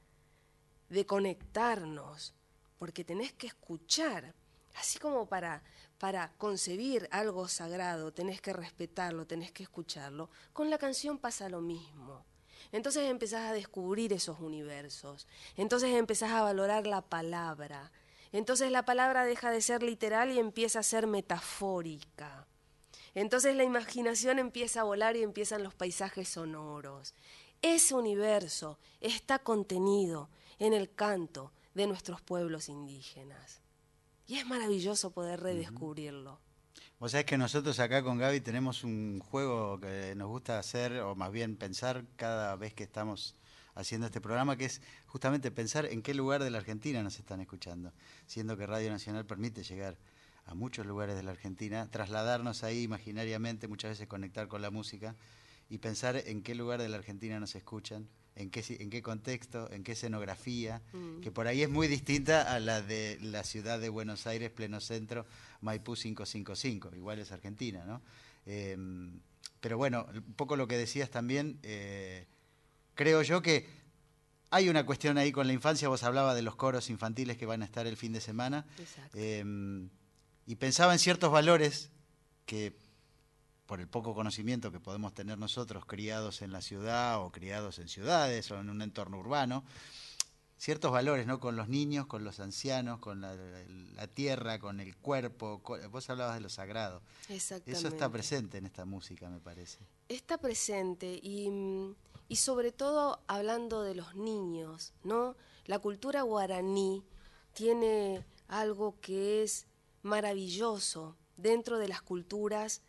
[0.89, 2.35] de conectarnos,
[2.79, 4.35] porque tenés que escuchar,
[4.77, 5.63] así como para,
[5.99, 11.61] para concebir algo sagrado, tenés que respetarlo, tenés que escucharlo, con la canción pasa lo
[11.61, 12.25] mismo.
[12.73, 15.27] Entonces empezás a descubrir esos universos,
[15.57, 17.93] entonces empezás a valorar la palabra,
[18.33, 22.48] entonces la palabra deja de ser literal y empieza a ser metafórica.
[23.19, 27.15] Entonces la imaginación empieza a volar y empiezan los paisajes sonoros.
[27.63, 33.61] Ese universo está contenido en el canto de nuestros pueblos indígenas.
[34.29, 36.39] Y es maravilloso poder redescubrirlo.
[37.01, 41.17] Vos sabés que nosotros acá con Gaby tenemos un juego que nos gusta hacer, o
[41.17, 43.35] más bien pensar cada vez que estamos
[43.75, 47.41] haciendo este programa, que es justamente pensar en qué lugar de la Argentina nos están
[47.41, 47.93] escuchando,
[48.27, 49.97] siendo que Radio Nacional permite llegar
[50.49, 55.15] a muchos lugares de la Argentina, trasladarnos ahí imaginariamente, muchas veces conectar con la música
[55.69, 59.71] y pensar en qué lugar de la Argentina nos escuchan, en qué, en qué contexto,
[59.71, 60.81] en qué escenografía,
[61.23, 64.81] que por ahí es muy distinta a la de la ciudad de Buenos Aires, pleno
[64.81, 65.27] centro,
[65.61, 68.01] Maipú 555, igual es Argentina, ¿no?
[68.47, 68.75] Eh,
[69.61, 72.27] pero bueno, un poco lo que decías también, eh,
[72.95, 73.67] creo yo que
[74.51, 77.61] hay una cuestión ahí con la infancia, vos hablabas de los coros infantiles que van
[77.61, 79.19] a estar el fin de semana, Exacto.
[79.19, 79.45] eh,
[80.49, 81.91] y pensaba en ciertos valores
[82.47, 82.75] que
[83.67, 87.87] por el poco conocimiento que podemos tener nosotros criados en la ciudad o criados en
[87.87, 89.63] ciudades o en un entorno urbano,
[90.57, 91.39] ciertos valores, ¿no?
[91.39, 95.61] Con los niños, con los ancianos, con la, la tierra, con el cuerpo.
[95.91, 97.03] Vos hablabas de lo sagrado.
[97.29, 97.79] Exactamente.
[97.79, 99.81] Eso está presente en esta música, me parece.
[100.09, 101.95] está presente y,
[102.27, 105.37] y sobre todo hablando de los niños, ¿no?
[105.67, 107.05] La cultura guaraní
[107.53, 109.67] tiene algo que es
[110.03, 112.83] maravilloso dentro de las culturas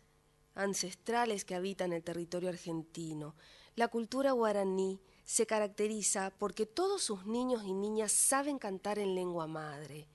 [0.54, 3.34] ancestrales que habitan el territorio argentino.
[3.76, 9.46] La cultura guaraní se caracteriza porque todos sus niños y niñas saben cantar en lengua
[9.46, 10.08] madre.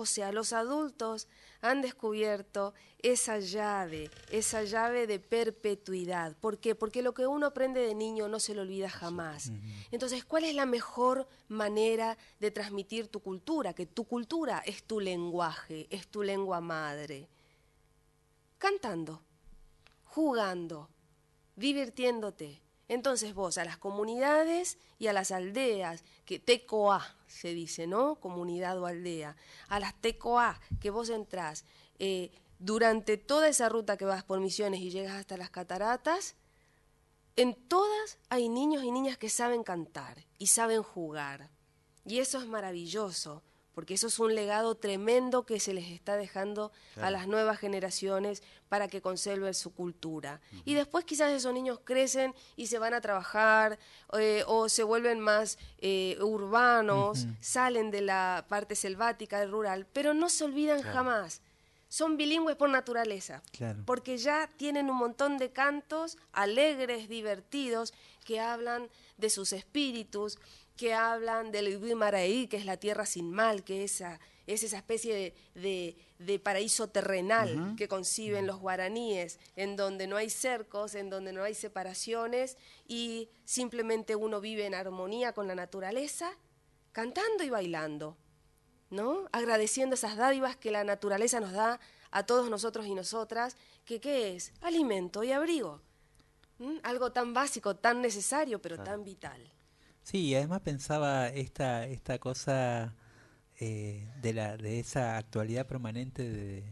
[0.00, 1.26] O sea, los adultos
[1.60, 6.36] han descubierto esa llave, esa llave de perpetuidad.
[6.36, 6.76] ¿Por qué?
[6.76, 9.50] Porque lo que uno aprende de niño no se lo olvida jamás.
[9.90, 13.74] Entonces, ¿cuál es la mejor manera de transmitir tu cultura?
[13.74, 17.28] Que tu cultura es tu lenguaje, es tu lengua madre.
[18.56, 19.24] Cantando,
[20.04, 20.90] jugando,
[21.56, 22.62] divirtiéndote.
[22.88, 28.16] Entonces vos a las comunidades y a las aldeas, que tecoa se dice, ¿no?
[28.16, 29.36] Comunidad o aldea.
[29.68, 31.64] A las tecoa que vos entrás,
[31.98, 36.34] eh, durante toda esa ruta que vas por Misiones y llegas hasta las cataratas,
[37.36, 41.50] en todas hay niños y niñas que saben cantar y saben jugar.
[42.04, 43.42] Y eso es maravilloso,
[43.78, 48.42] porque eso es un legado tremendo que se les está dejando a las nuevas generaciones
[48.68, 50.40] para que conserven su cultura.
[50.64, 53.78] Y después quizás esos niños crecen y se van a trabajar
[54.18, 60.12] eh, o se vuelven más eh, urbanos, salen de la parte selvática, del rural, pero
[60.12, 61.40] no se olvidan jamás.
[61.88, 63.84] Son bilingües por naturaleza, Claro.
[63.86, 70.36] porque ya tienen un montón de cantos alegres, divertidos, que hablan de sus espíritus,
[70.78, 75.14] que hablan del Ibimaraí, que es la tierra sin mal, que esa, es esa especie
[75.14, 81.10] de, de- de paraíso terrenal que conciben los guaraníes, en donde no hay cercos, en
[81.10, 82.56] donde no hay separaciones
[82.86, 86.30] y simplemente uno vive en armonía con la naturaleza,
[86.92, 88.16] cantando y bailando.
[88.90, 89.28] ¿no?
[89.32, 91.78] Agradeciendo esas dádivas que la naturaleza nos da
[92.10, 93.54] a todos nosotros y nosotras,
[93.84, 94.52] que qué es?
[94.62, 95.82] Alimento y abrigo.
[96.58, 96.78] ¿Mm?
[96.82, 99.52] Algo tan básico, tan necesario, pero tan vital.
[100.10, 102.94] Sí, y además pensaba esta, esta cosa
[103.60, 106.64] eh, de, la, de esa actualidad permanente de,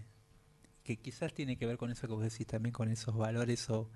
[0.84, 3.90] que quizás tiene que ver con eso que vos decís también, con esos valores o...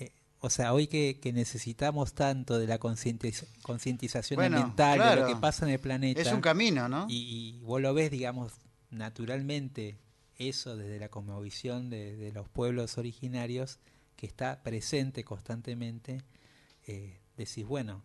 [0.00, 5.04] eh, o sea, hoy que, que necesitamos tanto de la concientiz- concientización Bueno, ambiental, de
[5.04, 5.26] lo claro.
[5.28, 7.06] que pasa en el planeta, Es un camino, ¿no?
[7.08, 8.54] y, y vos lo ves, digamos,
[8.90, 9.98] naturalmente,
[10.36, 13.78] eso desde la cosmovisión de, de los pueblos originarios,
[14.16, 16.22] que está presente constantemente,
[16.88, 18.02] eh, decís, bueno,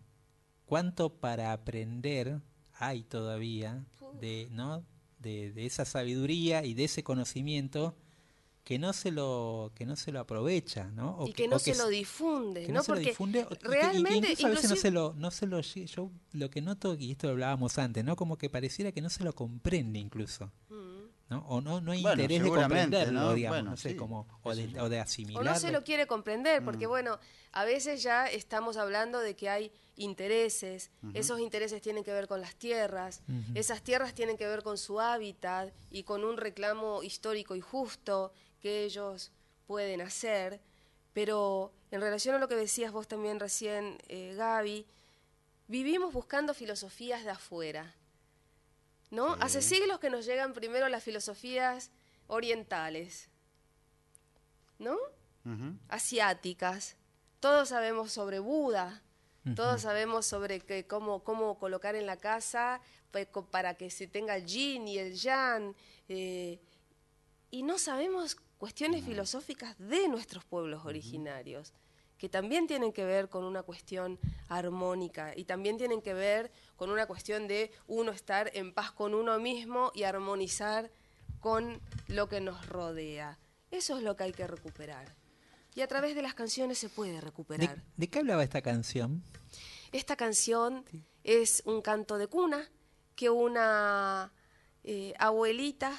[0.66, 2.40] ¿cuánto para aprender
[2.74, 3.84] hay todavía
[4.20, 4.84] de, ¿no?
[5.18, 7.96] de, de esa sabiduría y de ese conocimiento
[8.64, 11.18] que no se lo, que no se lo aprovecha, ¿no?
[11.18, 12.78] O y que no o se lo difunde, que ¿no?
[12.78, 15.12] no se lo Porque difunde o- y que- y realmente, a veces no se lo
[15.18, 18.48] no se lo yo lo que noto y esto lo hablábamos antes no como que
[18.48, 21.04] pareciera que no se lo comprende incluso Mm.
[21.28, 23.34] no o no no hay Bueno, interés de comprenderlo ¿no?
[23.34, 25.84] digamos Bueno, no sé sí, como o de, o de o asimilarlo no se lo
[25.84, 26.64] quiere comprender, Mm.
[26.64, 27.18] porque bueno,
[27.52, 32.40] a veces ya estamos hablando de que hay intereses, esos intereses tienen que ver con
[32.40, 33.22] las tierras,
[33.54, 38.32] esas tierras tienen que ver con su hábitat y con un reclamo histórico y justo
[38.60, 39.30] que ellos
[39.66, 40.60] pueden hacer,
[41.12, 44.86] pero en relación a lo que decías vos también recién, eh, Gaby,
[45.68, 47.94] vivimos buscando filosofías de afuera.
[49.10, 49.36] ¿No?
[49.38, 51.92] Hace siglos que nos llegan primero las filosofías
[52.26, 53.28] orientales,
[54.78, 54.96] ¿no?
[55.88, 56.96] Asiáticas.
[57.38, 59.02] Todos sabemos sobre Buda,
[59.54, 62.80] todos sabemos sobre que, cómo, cómo colocar en la casa
[63.10, 65.74] pues, para que se tenga el yin y el yang.
[66.08, 66.60] eh,
[67.50, 71.72] y no sabemos cuestiones filosóficas de nuestros pueblos originarios,
[72.18, 74.18] que también tienen que ver con una cuestión
[74.48, 79.14] armónica y también tienen que ver con una cuestión de uno estar en paz con
[79.14, 80.90] uno mismo y armonizar
[81.38, 83.38] con lo que nos rodea.
[83.70, 85.14] Eso es lo que hay que recuperar.
[85.74, 87.82] Y a través de las canciones se puede ¿De, recuperar.
[87.96, 89.22] de qué hablaba esta canción
[89.92, 90.84] Esta canción
[91.24, 92.70] es un canto de cuna
[93.16, 94.32] que una
[94.82, 95.92] eh, abuelita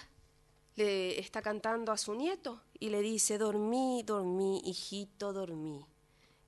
[0.76, 5.86] le está cantando a su nieto y le dice, dormí, dormí, hijito, dormí,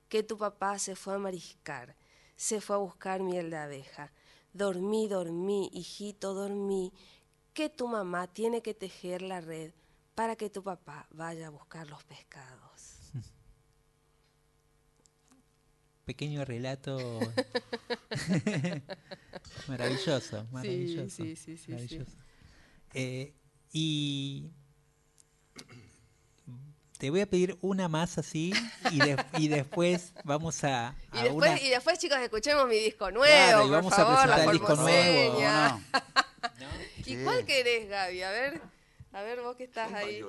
[0.08, 1.96] que tu papá se fue a mariscar,
[2.36, 4.12] se fue a buscar miel de abeja.
[4.52, 6.92] Dormí, dormí, hijito, dormí,
[7.54, 9.72] que tu mamá tiene que tejer la red
[10.14, 12.67] para que tu papá vaya a buscar los pescados.
[16.08, 17.20] Pequeño relato
[19.68, 21.70] maravilloso maravilloso sí, sí, sí, sí.
[21.70, 22.12] maravilloso.
[22.94, 23.34] Eh,
[23.72, 24.50] y
[26.98, 28.54] te voy a pedir una más así
[28.90, 32.76] y, de- y después vamos a, Y a después, una y después, chicos, escuchemos mi
[32.76, 35.80] disco nuevo, Claro, y por vamos a favor, presentar la el disco nuevo.
[37.06, 37.20] ¿Y Sí.
[37.24, 38.22] cuál querés, Gaby?
[38.22, 38.60] A ver,
[39.12, 40.22] a ver vos que estás ahí.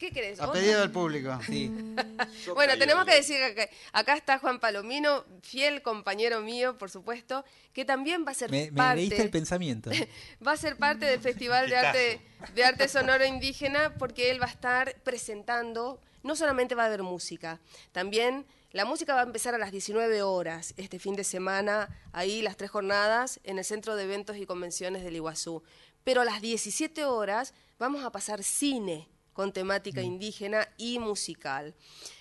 [0.00, 0.40] ¿Qué querés?
[0.40, 1.38] A pedido del público.
[1.46, 1.70] sí,
[2.54, 7.44] Bueno, tenemos que decir que acá está Juan Palomino, fiel compañero mío, por supuesto,
[7.74, 9.90] que también va a ser me, me parte leíste el pensamiento
[10.46, 12.20] va a ser parte del Festival de Arte,
[12.54, 17.02] de Arte Sonoro Indígena porque él va a estar presentando, no solamente va a haber
[17.02, 17.60] música,
[17.92, 22.40] también la música va a empezar a las 19 horas este fin de semana, ahí
[22.40, 25.62] las tres jornadas en el Centro de Eventos y Convenciones del Iguazú.
[26.04, 31.74] Pero a las 17 horas vamos a pasar cine con temática indígena y musical.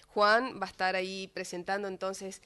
[0.07, 2.41] Juan va a estar ahí presentando entonces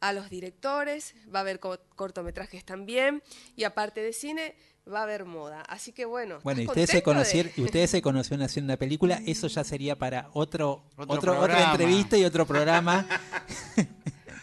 [0.00, 3.22] a los directores, va a haber co- cortometrajes también
[3.56, 4.54] y aparte de cine
[4.92, 5.62] va a haber moda.
[5.62, 8.72] Así que bueno, bueno y ¿estás ustedes se de- conocieron y ustedes se conocieron haciendo
[8.72, 11.70] una película eso ya sería para otro, Otro otro otra programa.
[11.72, 13.06] entrevista y otro programa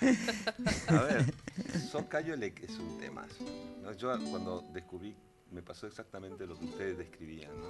[0.88, 1.34] A ver,
[1.92, 3.44] Socayole que es un temazo.
[3.82, 3.94] ¿no?
[3.94, 5.16] Yo cuando descubrí
[5.52, 7.68] me pasó exactamente lo que ustedes describían, ¿no?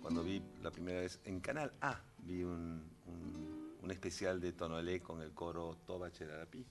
[0.00, 5.00] Cuando vi la primera vez en Canal A, vi un, un- un especial de Tonolé
[5.00, 6.66] con el coro Toba Cherarapí.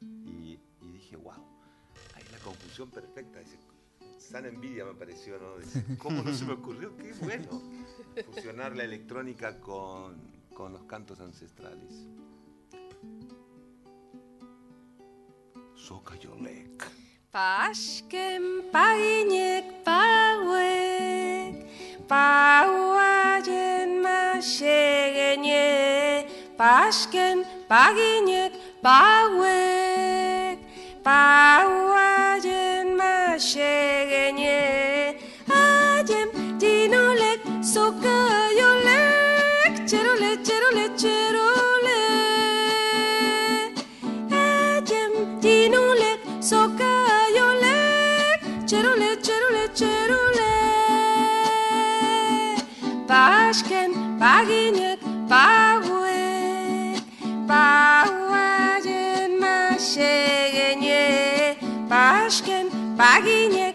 [0.00, 1.32] Y, y dije, wow,
[2.14, 3.38] ahí la confusión perfecta.
[3.40, 3.58] Dice,
[4.18, 5.58] sana envidia me pareció, ¿no?
[5.58, 6.96] Dice, ¿Cómo no se me ocurrió?
[6.96, 7.62] Qué bueno.
[8.26, 10.16] Fusionar la electrónica con,
[10.54, 12.06] con los cantos ancestrales.
[15.74, 16.90] Sokayolek.
[17.30, 21.66] Pashken paginek pawek
[22.08, 25.52] Pauaien masegenie,
[26.56, 30.58] pasken paginek pauek.
[31.02, 35.18] Pauaien masegenie,
[35.50, 36.30] aiem
[36.62, 37.42] dinolek
[37.74, 42.02] sokaiolek, txerole, txerole, txerole.
[44.30, 49.15] Aiem dinolek sokaiolek, txerole,
[53.16, 54.90] Ashken vagine
[55.30, 56.20] barue
[57.48, 59.58] baueen ma
[59.90, 60.16] xe
[60.56, 61.56] geñe
[61.88, 62.66] Ashken
[62.98, 63.66] vagine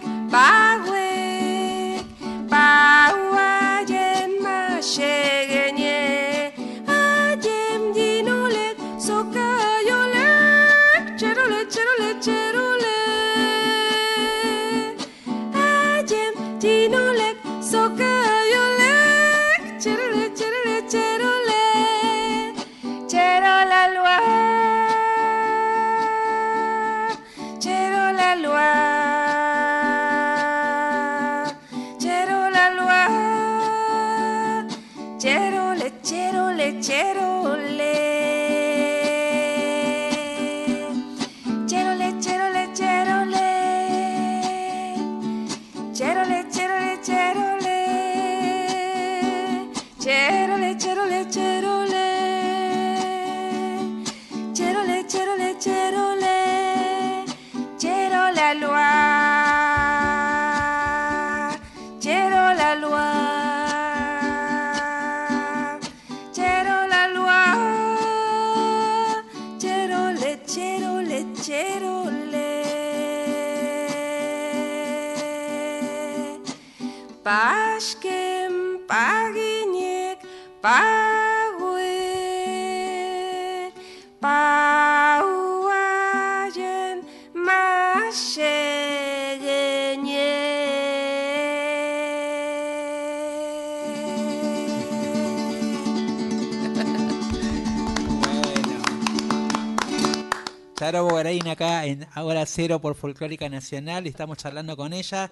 [101.47, 104.05] Acá en Hora Cero por Folclórica Nacional.
[104.07, 105.31] Estamos charlando con ella,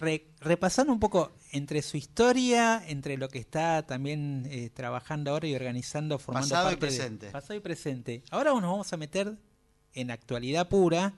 [0.00, 5.46] re- repasando un poco entre su historia, entre lo que está también eh, trabajando ahora
[5.46, 7.30] y organizando, formando Pasado y parte de- presente.
[7.30, 8.22] pasado y presente.
[8.30, 9.36] Ahora nos vamos a meter
[9.94, 11.14] en actualidad pura,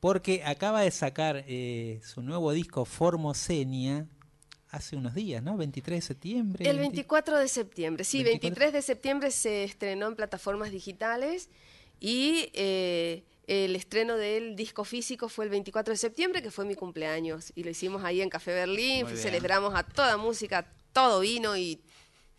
[0.00, 4.06] porque acaba de sacar eh, su nuevo disco Formosenia
[4.70, 5.56] hace unos días, ¿no?
[5.56, 6.64] 23 de septiembre.
[6.68, 8.40] El 20 24 de septiembre, sí, 24.
[8.48, 11.48] 23 de septiembre se estrenó en plataformas digitales
[12.00, 13.22] y eh,
[13.52, 17.64] el estreno del disco físico fue el 24 de septiembre, que fue mi cumpleaños, y
[17.64, 21.80] lo hicimos ahí en Café Berlín, celebramos a toda música, todo vino y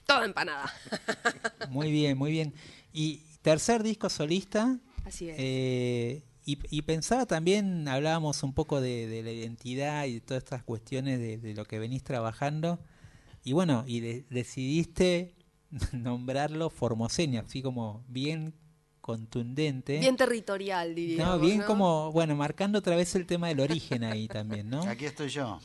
[0.06, 0.72] toda empanada.
[1.70, 2.54] Muy bien, muy bien.
[2.92, 4.80] Y tercer disco solista.
[5.06, 5.36] Así es.
[5.40, 10.44] eh, y, y pensaba también, hablábamos un poco de, de la identidad y de todas
[10.44, 12.80] estas cuestiones de, de lo que venís trabajando.
[13.46, 15.36] Y bueno, y de- decidiste
[15.94, 18.54] nombrarlo Formosenia, así como bien
[19.04, 20.00] contundente.
[20.00, 21.36] Bien territorial, diríamos.
[21.36, 21.66] no, bien ¿no?
[21.66, 24.82] como, bueno, marcando otra vez el tema del origen ahí también, ¿no?
[24.84, 25.60] Aquí estoy yo.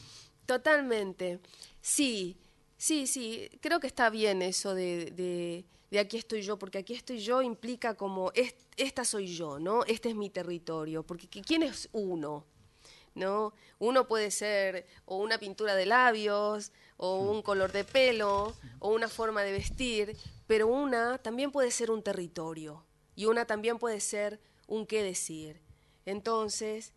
[0.45, 1.39] Totalmente.
[1.81, 2.37] Sí,
[2.77, 3.49] sí, sí.
[3.61, 7.41] Creo que está bien eso de, de, de aquí estoy yo, porque aquí estoy yo
[7.41, 9.85] implica como es- esta soy yo, ¿no?
[9.85, 11.05] Este es mi territorio.
[11.05, 12.45] Porque ¿qui- ¿quién es uno?
[13.15, 13.53] ¿No?
[13.79, 19.09] Uno puede ser o una pintura de labios, o un color de pelo, o una
[19.09, 20.17] forma de vestir,
[20.49, 22.85] pero una también puede ser un territorio.
[23.19, 24.39] Y una también puede ser
[24.69, 25.61] un qué decir.
[26.07, 26.93] Entonces,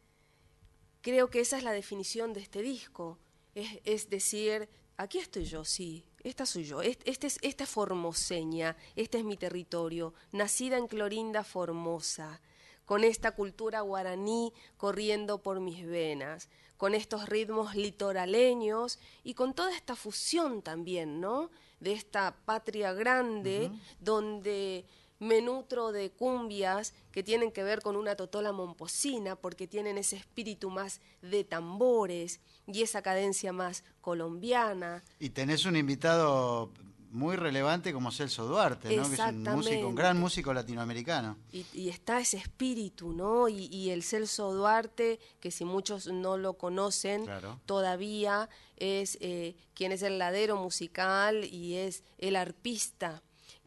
[1.01, 3.17] creo que esa es la definición de este disco.
[3.55, 7.69] Es, es decir, aquí estoy yo, sí, esta soy yo, este, este es, esta es
[7.72, 12.39] Formoseña, este es mi territorio, nacida en Clorinda Formosa,
[12.86, 19.76] con esta cultura guaraní corriendo por mis venas, con estos ritmos litoraleños y con toda
[19.76, 21.49] esta fusión también, ¿no?
[21.80, 24.86] De esta patria grande donde
[25.22, 30.15] me nutro de cumbias que tienen que ver con una totola momposina, porque tienen ese
[30.15, 35.03] espíritu más de tambores y esa cadencia más colombiana.
[35.19, 36.72] Y tenés un invitado
[37.11, 39.07] muy relevante como Celso Duarte, ¿no?
[39.07, 41.38] que es un, músico, un gran músico latinoamericano.
[41.51, 43.47] Y, y está ese espíritu, ¿no?
[43.47, 47.59] Y, y el Celso Duarte, que si muchos no lo conocen Claro.
[47.67, 53.22] todavía, es eh, quien es el ladero musical y es el arpista.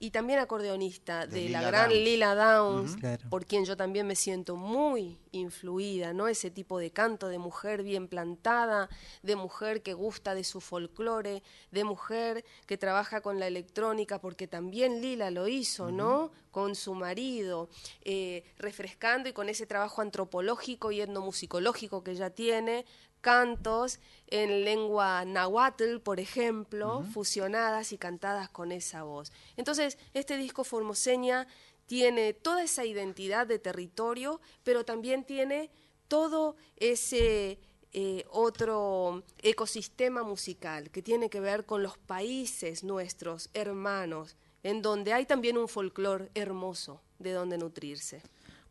[0.05, 2.05] Y también acordeonista De la gran Downs.
[2.05, 2.97] Lila Downs.
[2.97, 3.31] Claro.
[3.31, 6.29] por quien yo también me siento muy influida, ¿no?
[6.29, 8.91] Ese tipo de canto de mujer bien plantada,
[9.23, 14.47] de mujer que gusta de su folclore, de mujer que trabaja con la electrónica, porque
[14.47, 16.33] también Lila lo hizo, ¿no?
[16.51, 17.71] Con su marido,
[18.03, 22.85] eh, refrescando y con ese trabajo antropológico y etnomusicológico que ella tiene,
[23.25, 29.33] cantos en lengua nahuatl, por ejemplo, fusionadas y cantadas con esa voz.
[29.57, 31.47] Entonces, este disco Formoseña
[31.87, 35.71] tiene toda esa identidad de territorio, pero también tiene
[36.07, 37.59] todo ese
[37.93, 45.15] eh, otro ecosistema musical que tiene que ver con los países nuestros, hermanos, en donde
[45.15, 48.21] hay también un folclore hermoso de donde nutrirse.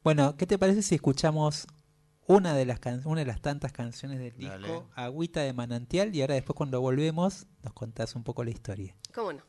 [0.04, 1.66] Bueno, ¿qué te parece si escuchamos
[2.28, 4.84] una de las can- una de las tantas canciones del disco, Dale.
[4.95, 8.95] Agüita de Manantial, y ahora después cuando volvemos nos contás un poco la historia?
[9.13, 9.41] ¿Cómo no?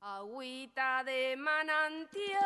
[0.00, 2.42] Agüita de manantial.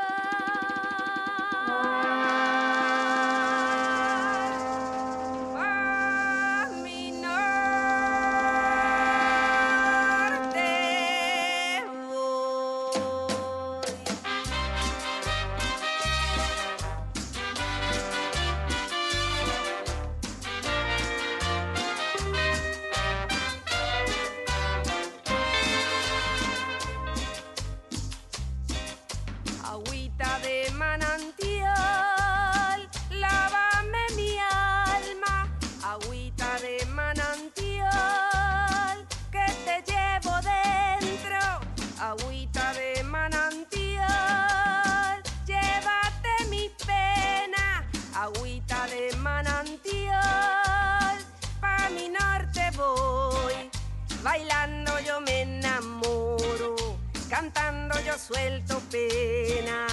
[58.17, 59.87] Suelto pena,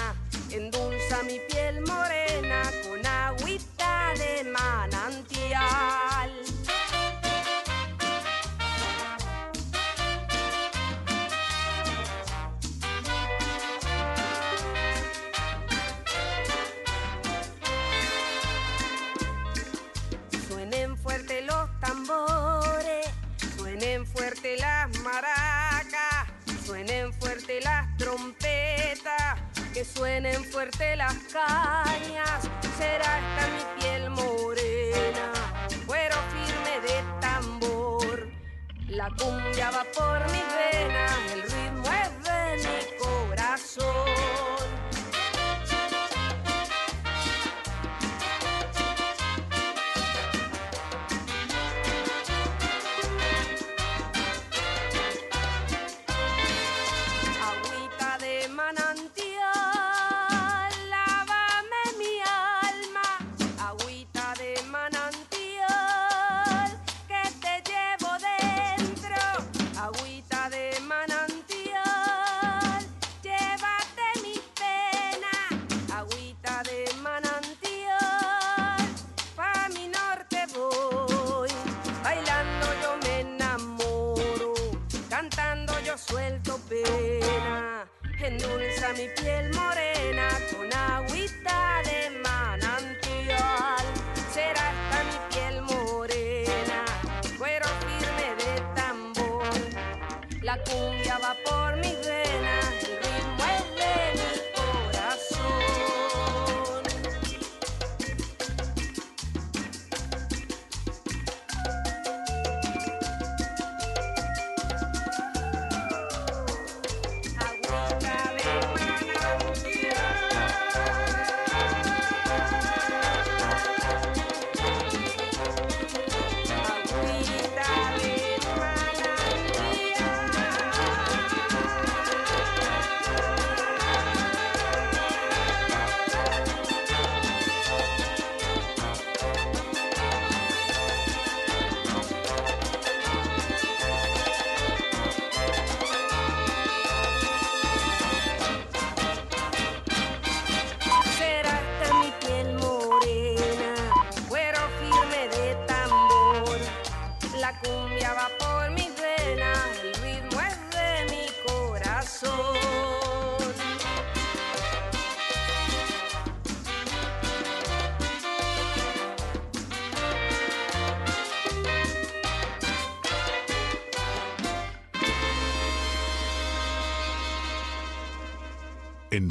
[0.50, 2.33] endulza mi piel morena
[29.94, 32.48] suenen fuerte las cañas.
[32.76, 35.32] Será esta mi piel morena,
[35.86, 38.28] cuero firme de tambor.
[38.88, 39.83] La cumbia va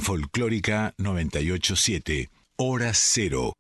[0.04, 3.54] Folclórica 987, Hora Cero.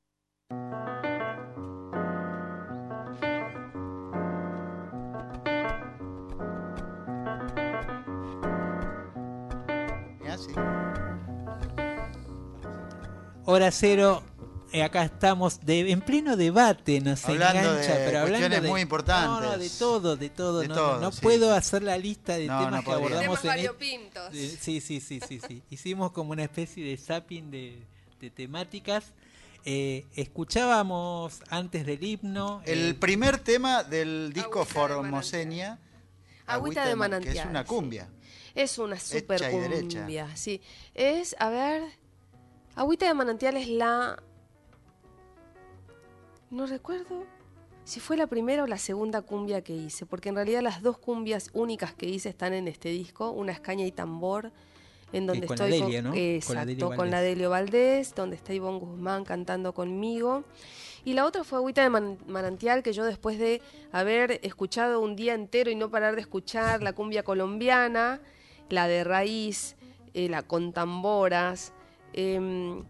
[13.45, 14.23] Hora cero,
[14.71, 18.69] eh, acá estamos de, en pleno debate, nos Hablando engancha, de pero hablando cuestiones de,
[18.69, 19.27] muy importantes.
[19.29, 20.59] No, no, de todo, de todo.
[20.61, 21.19] De no, todo, no, no sí.
[21.21, 23.07] puedo hacer la lista de No, temas no que podría.
[23.07, 23.67] abordamos en este-.
[24.33, 25.63] De- Sí, sí, sí, sí, sí.
[25.69, 27.81] Hicimos como una especie de zapping de,
[28.19, 29.13] de temáticas.
[29.65, 32.61] Eh, escuchábamos antes del himno.
[32.65, 35.79] El eh, primer tema del disco Agüita de Formoseña.
[36.45, 37.67] Agüita de Man- Que manantial, es una sí.
[37.69, 38.09] cumbia.
[38.55, 39.97] Es una super Hecha y derecha.
[39.99, 40.61] cumbia, sí.
[40.93, 41.83] Es, a ver,
[42.75, 44.21] Agüita de manantial es la...
[46.51, 47.25] No recuerdo
[47.85, 50.97] si fue la primera o la segunda cumbia que hice, porque en realidad las dos
[50.97, 54.51] cumbias únicas que hice están en este disco, una es caña y tambor,
[55.11, 56.01] en donde con la estoy Delia.
[56.03, 56.17] Con la
[56.63, 57.21] exacto, con la Valdés.
[57.35, 60.43] Delio Valdés, donde está Ivonne Guzmán cantando conmigo.
[61.05, 63.61] Y la otra fue Agüita de Man- Manantial, que yo después de
[63.91, 68.21] haber escuchado un día entero y no parar de escuchar la cumbia colombiana,
[68.69, 69.75] la de raíz,
[70.13, 71.73] eh, la con tamboras,
[72.13, 72.83] em,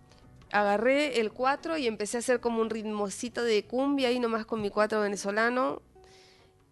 [0.54, 4.62] agarré el cuatro y empecé a hacer como un ritmocito de cumbia ahí nomás con
[4.62, 5.82] mi cuatro venezolano.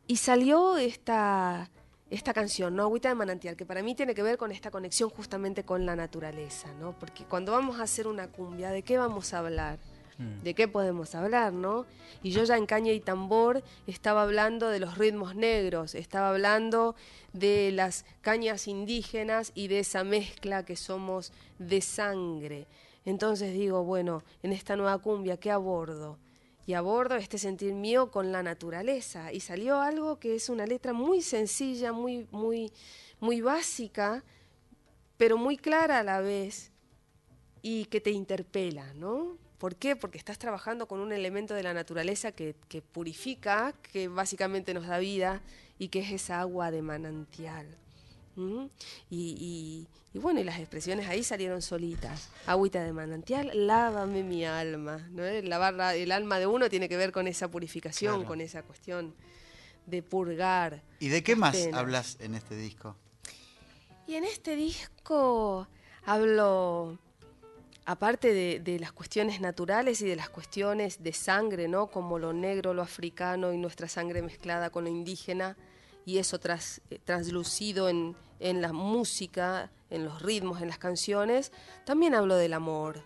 [0.08, 1.70] Y salió esta,
[2.12, 2.84] esta canción, ¿no?
[2.84, 5.96] Agüita de manantial, que para mí tiene que ver con esta conexión justamente con la
[5.96, 6.98] naturaleza, ¿no?
[7.00, 9.80] Porque cuando vamos a hacer una cumbia, ¿de qué vamos a hablar?
[10.20, 10.44] mm.
[10.44, 11.88] ¿De qué podemos hablar, no?
[12.22, 16.96] Y yo ya en Caña y Tambor estaba hablando de los ritmos negros, estaba hablando
[17.34, 22.68] de las cañas indígenas y de esa mezcla que somos de sangre.
[23.06, 26.20] Entonces digo, bueno, en esta nueva cumbia, ¿qué abordo?
[26.66, 29.34] Y abordo este sentir mío con la naturaleza.
[29.34, 32.72] Y salió algo que es una letra muy sencilla, muy, muy,
[33.20, 34.24] muy básica,
[35.18, 36.72] pero muy clara a la vez
[37.62, 39.38] y que te interpela, ¿no?
[39.58, 39.96] ¿Por qué?
[39.96, 44.88] Porque estás trabajando con un elemento de la naturaleza que, que purifica, que básicamente nos
[44.88, 45.42] da vida
[45.78, 47.68] y que es esa agua de manantial.
[48.36, 48.66] ¿Mm?
[49.10, 52.30] Y, y- y bueno, y las expresiones ahí salieron solitas.
[52.46, 55.08] Agüita de manantial, lávame mi alma.
[55.12, 55.24] ¿no?
[55.24, 58.28] El Lavar la- el alma de uno tiene que ver con esa purificación, Claro.
[58.28, 59.14] con esa cuestión
[59.86, 60.82] de purgar.
[61.00, 61.80] ¿Y de qué más penas.
[61.80, 62.96] hablas en este disco?
[64.08, 65.68] Y en este disco
[66.06, 66.98] hablo,
[67.86, 71.88] aparte de, de las cuestiones naturales y de las cuestiones de sangre, ¿no?
[71.88, 75.56] Como lo negro, lo africano y nuestra sangre mezclada con lo indígena,
[76.06, 81.52] y eso tras, eh, translucido en, en la música, en los ritmos, en las canciones,
[81.86, 83.04] también hablo del amor.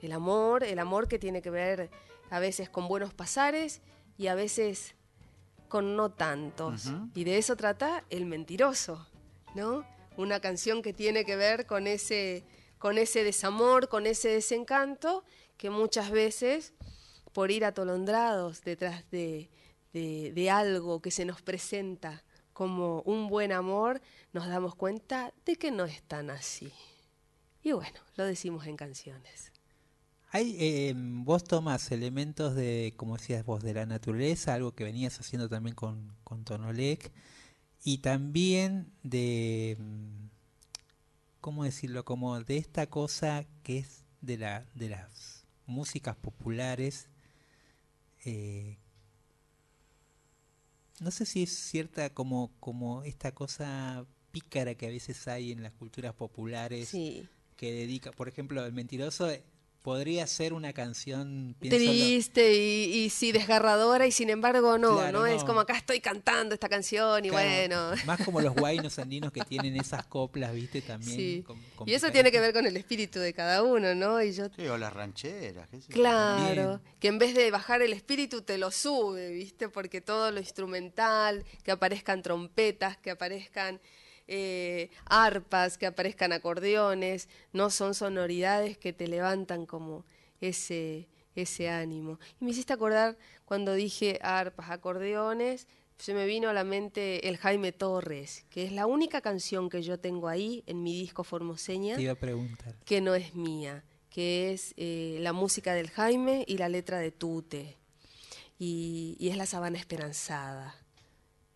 [0.00, 1.90] El amor, el amor que tiene que ver
[2.30, 3.82] a veces con buenos pasares
[4.16, 4.94] y a veces
[5.68, 6.90] con no tantos.
[7.14, 9.06] Y de eso trata El Mentiroso,
[9.54, 9.86] ¿no?
[10.16, 12.44] Una canción que tiene que ver con ese,
[12.78, 15.24] con ese desamor, con ese desencanto,
[15.56, 16.72] que muchas veces,
[17.32, 19.50] por ir atolondrados detrás de,
[19.92, 24.00] de- algo que se nos presenta como un buen amor,
[24.32, 26.72] nos damos cuenta de que no es tan así.
[27.62, 29.52] Y bueno, lo decimos en canciones.
[30.32, 35.18] Hay, eh, vos tomas elementos de, como decías vos, de la naturaleza, algo que venías
[35.20, 37.12] haciendo también con, con Tonolec,
[37.84, 40.26] y también de, mm,
[41.40, 42.04] ¿cómo decirlo?
[42.04, 47.08] Como de esta cosa que es de, la, de las músicas populares.
[48.24, 48.76] eh,
[51.00, 55.62] no sé si es cierta como, como esta cosa pícara que a veces hay en
[55.62, 57.26] las culturas populares Sí.
[57.56, 59.42] que dedica, por ejemplo, El Mentiroso eh,
[59.82, 65.26] podría ser una canción Triste y, y sí, desgarradora, y sin embargo no, Claro, ¿no?
[65.26, 68.02] Es como acá estoy cantando esta canción y claro, bueno.
[68.04, 70.82] más como los guainos andinos que tienen esas coplas, ¿viste?
[70.82, 71.16] También.
[71.16, 71.44] Sí.
[71.46, 74.22] con- con Y eso tiene que ver con el espíritu de cada uno, ¿no?
[74.22, 75.68] Y yo, Sí, o las rancheras.
[75.70, 75.94] qué sé yo.
[75.94, 79.68] claro, que en vez de bajar el espíritu te lo sube, ¿viste?
[79.68, 83.80] Porque todo lo instrumental, que aparezcan trompetas, que aparezcan
[84.32, 90.04] eh, arpas, que aparezcan acordeones, no son sonoridades que te levantan como
[90.40, 92.20] ese, ese ánimo.
[92.40, 95.66] Y me hiciste acordar cuando dije arpas, acordeones,
[95.98, 99.82] se me vino a la mente el Jaime Torres, que es la única canción que
[99.82, 102.76] yo tengo ahí en mi disco Formoseña Te iba a preguntar.
[102.84, 107.10] que no es mía, que es eh, la música del Jaime y la letra de
[107.10, 107.76] Tute.
[108.60, 110.76] Y, y es la sabana esperanzada.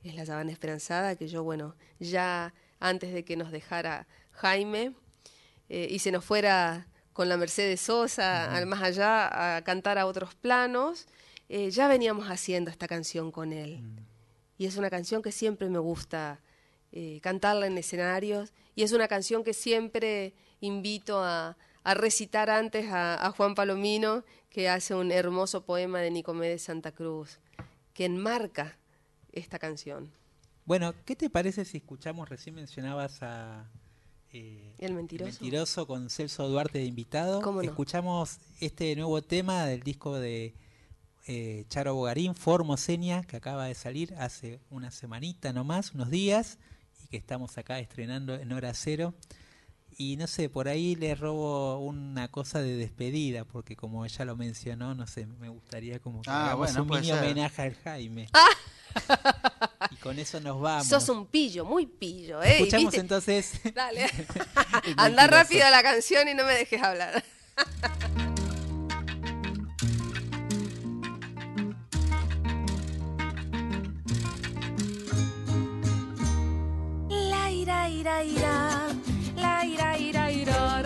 [0.02, 2.52] es La Sabana Esperanzada, que yo, bueno, ya
[2.84, 4.92] antes de que nos dejara Jaime
[5.70, 10.04] eh, y se nos fuera con la Mercedes Sosa al más allá a cantar a
[10.04, 11.06] otros planos,
[11.48, 13.80] eh, ya veníamos haciendo esta canción con él.
[14.58, 16.40] Y es una canción que siempre me gusta
[16.92, 22.90] eh, cantarla en escenarios y es una canción que siempre invito a, a recitar antes
[22.90, 27.38] a, a Juan Palomino, que hace un hermoso poema de Nicomedes Santa Cruz,
[27.94, 28.76] que enmarca
[29.32, 30.12] esta canción.
[30.64, 33.70] Bueno, ¿qué te parece si escuchamos, recién mencionabas a
[34.32, 35.30] eh, El mentiroso.
[35.32, 37.42] Mentiroso con Celso Duarte de invitado?
[37.42, 37.68] ¿Cómo no?
[37.68, 40.54] Escuchamos este nuevo tema del disco de
[41.26, 46.58] eh, Charo Bogarín, Formoseña, que acaba de salir hace una semanita nomás, unos días,
[47.04, 49.14] y que estamos acá estrenando en hora cero.
[49.96, 54.34] Y no sé, por ahí le robo una cosa de despedida, porque como ella lo
[54.34, 57.22] mencionó, no sé, me gustaría como que Ah, hagamos bueno, un mini ser.
[57.22, 58.22] homenaje al Jaime.
[58.24, 58.28] y
[60.04, 60.86] con eso nos vamos.
[60.86, 62.58] Sos un pillo, muy pillo, ¿eh?
[62.58, 63.52] Escuchamos viste- entonces.
[63.74, 64.04] Dale.
[64.98, 67.24] Anda rápido a la canción y no me dejes hablar.
[77.08, 78.88] La ira ira ira,
[79.36, 80.82] la ira ira ira,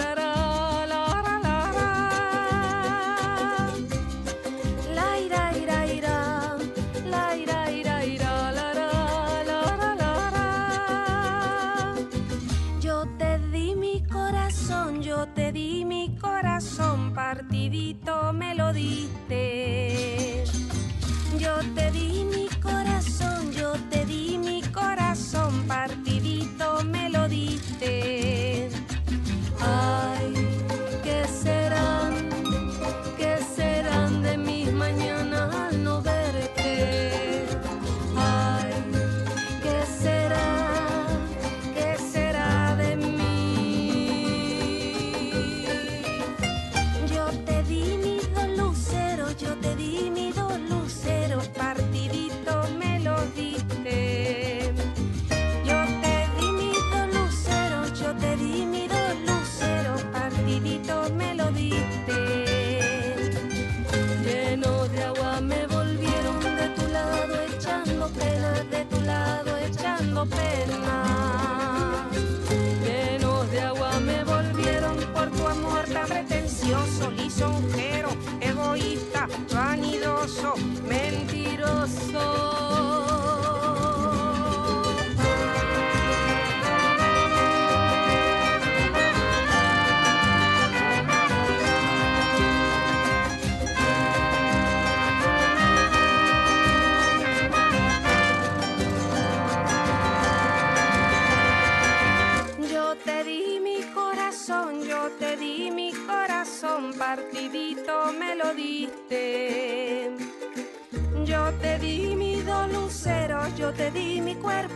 [27.88, 28.37] day.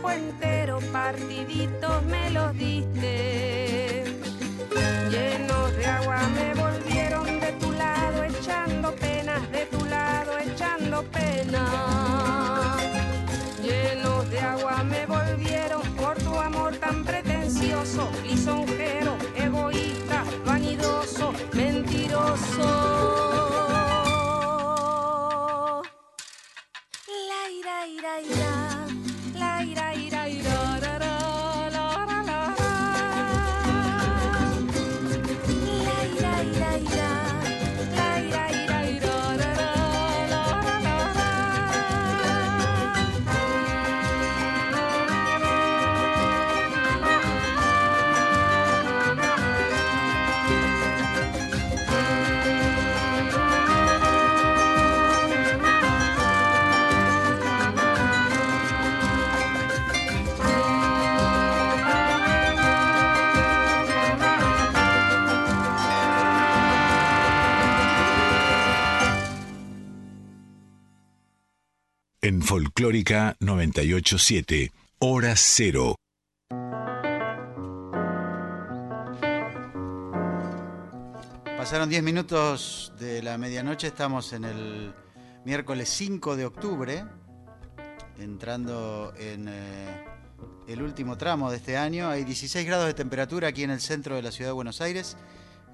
[0.03, 2.92] Cuerpo entero, partiditos me los diste.
[72.93, 75.95] Folclórica 987, Hora Cero.
[81.57, 84.93] Pasaron 10 minutos de la medianoche, estamos en el
[85.43, 87.03] miércoles 5 de octubre,
[88.19, 90.05] entrando en eh,
[90.67, 92.09] el último tramo de este año.
[92.09, 95.17] Hay 16 grados de temperatura aquí en el centro de la ciudad de Buenos Aires.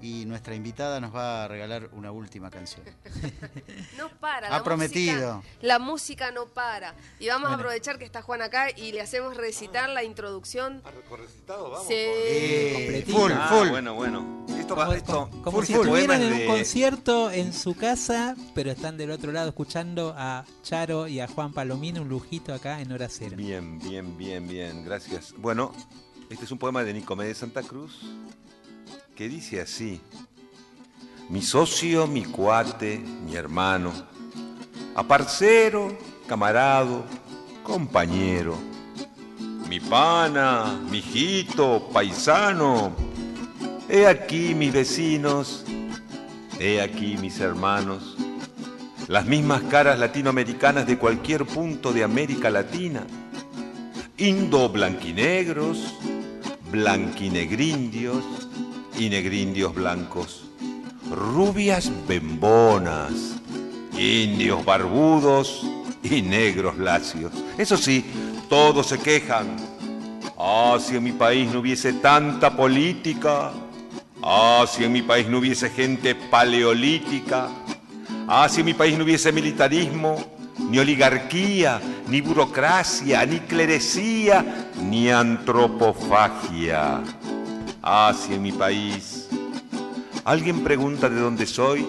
[0.02, 2.82] Y nuestra invitada nos va a regalar una última canción.
[3.96, 4.48] No para.
[4.48, 5.36] Ha la prometido.
[5.36, 6.94] música- la música no para.
[7.18, 10.82] Y vamos a aprovechar que está Juan acá y le hacemos recitar la introducción.
[11.08, 11.70] ¿Con recitado?
[11.70, 11.86] Vamos.
[11.86, 11.94] Sí.
[11.96, 13.18] Eh, Completito.
[13.18, 13.68] full, Ah, full.
[13.68, 14.46] bueno, bueno.
[14.58, 15.82] Esto Como, va, esto, como- como full, si full.
[15.86, 20.44] estuvieran en un de- concierto en su casa, pero están del otro lado escuchando a
[20.62, 23.36] Charo y a Juan Palomino, un lujito acá en hora cero.
[23.36, 25.34] Bien, bien, bien, bien, gracias.
[25.36, 25.72] Bueno,
[26.30, 28.00] este es un poema de Nicomé de Santa Cruz
[29.20, 30.00] que dice así.
[31.28, 33.92] Mi socio, mi cuate, mi hermano,
[34.94, 35.94] aparcero,
[36.26, 37.04] camarado,
[37.62, 38.56] compañero,
[39.68, 42.92] mi pana, mi hijito, paisano,
[43.90, 45.66] he aquí mis vecinos,
[46.58, 48.16] he aquí mis hermanos,
[49.06, 53.06] las mismas caras latinoamericanas de cualquier punto de América Latina,
[54.16, 55.98] indo blanquinegros,
[56.70, 58.24] blanquinegrindios
[58.98, 60.44] y negrindios blancos,
[61.10, 63.12] rubias bembonas,
[63.98, 65.66] indios barbudos
[66.02, 67.32] y negros lacios.
[67.58, 68.04] Eso sí,
[68.48, 69.56] todos se quejan.
[70.38, 73.52] Ah, si en mi país no hubiese tanta política.
[74.22, 77.48] Ah, si en mi país no hubiese gente paleolítica.
[78.26, 80.16] Ah, si en mi país no hubiese militarismo,
[80.68, 87.02] ni oligarquía, ni burocracia, ni clerecía, ni antropofagia.
[87.82, 89.28] Si en mi país
[90.24, 91.86] alguien pregunta de dónde soy,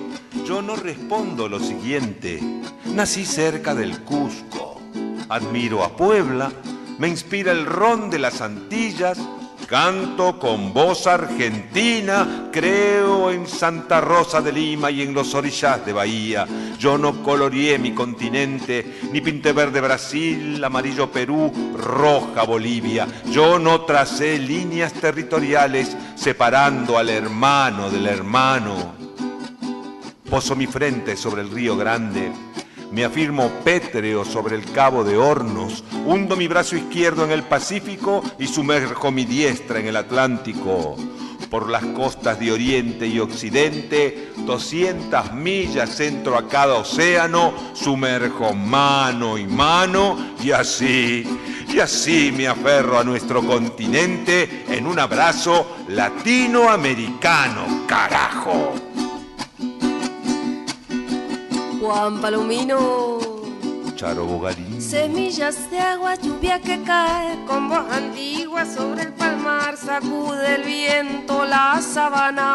[0.47, 2.39] yo no respondo lo siguiente.
[2.85, 4.81] Nací cerca del Cusco,
[5.27, 6.51] admiro a Puebla,
[6.97, 9.19] me inspira el ron de las Antillas,
[9.72, 15.93] canto con voz argentina, creo en Santa Rosa de Lima y en los orillas de
[15.93, 16.45] Bahía.
[16.78, 23.07] Yo no coloreé mi continente, ni pinté verde Brasil, amarillo Perú, roja Bolivia.
[23.32, 28.93] Yo no tracé líneas territoriales separando al hermano del hermano.
[30.30, 32.30] Poso mi frente sobre el río Grande,
[32.91, 38.21] me afirmo pétreo sobre el cabo de Hornos, hundo mi brazo izquierdo en el Pacífico
[38.37, 40.97] y sumerjo mi diestra en el Atlántico.
[41.49, 49.37] Por las costas de Oriente y Occidente, 200 millas entro a cada océano, sumerjo mano
[49.37, 51.25] y mano y así,
[51.67, 58.73] y así me aferro a nuestro continente en un abrazo latinoamericano, carajo.
[61.91, 63.19] Juan Palomino.
[63.97, 64.81] Charo Bogarín.
[64.81, 71.43] Semillas de agua, lluvia que cae con voz antigua sobre el palmar, sacude el viento
[71.43, 72.47] la sabana.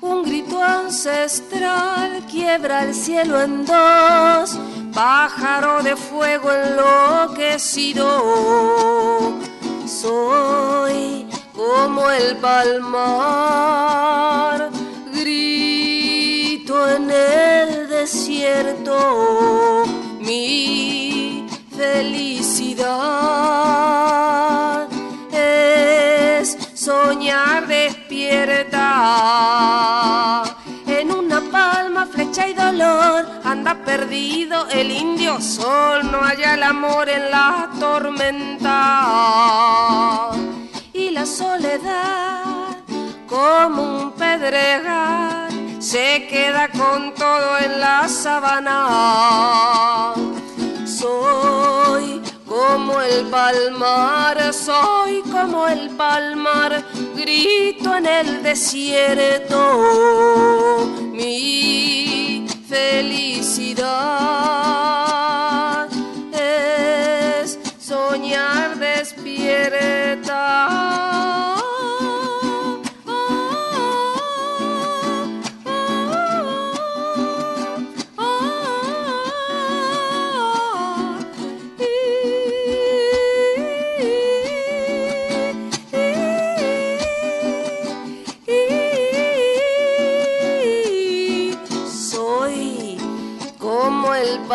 [0.00, 4.58] Un grito ancestral quiebra el cielo en dos,
[4.92, 8.08] pájaro de fuego enloquecido.
[9.86, 13.50] Soy como el palmar,
[15.12, 15.65] grito
[16.68, 19.84] en el desierto
[20.18, 22.88] mi felicidad
[25.32, 28.82] es soñar despierta.
[30.88, 37.08] En una palma flecha y dolor anda perdido el indio sol no halla el amor
[37.08, 38.72] en la tormenta.
[40.92, 42.78] Y la soledad
[43.28, 45.55] como un pedregal
[45.86, 50.14] se queda con todo en la sabana.
[50.84, 56.84] Soy como el palmar, soy como el palmar,
[57.14, 59.58] grito en el desierto
[61.12, 64.26] mi felicidad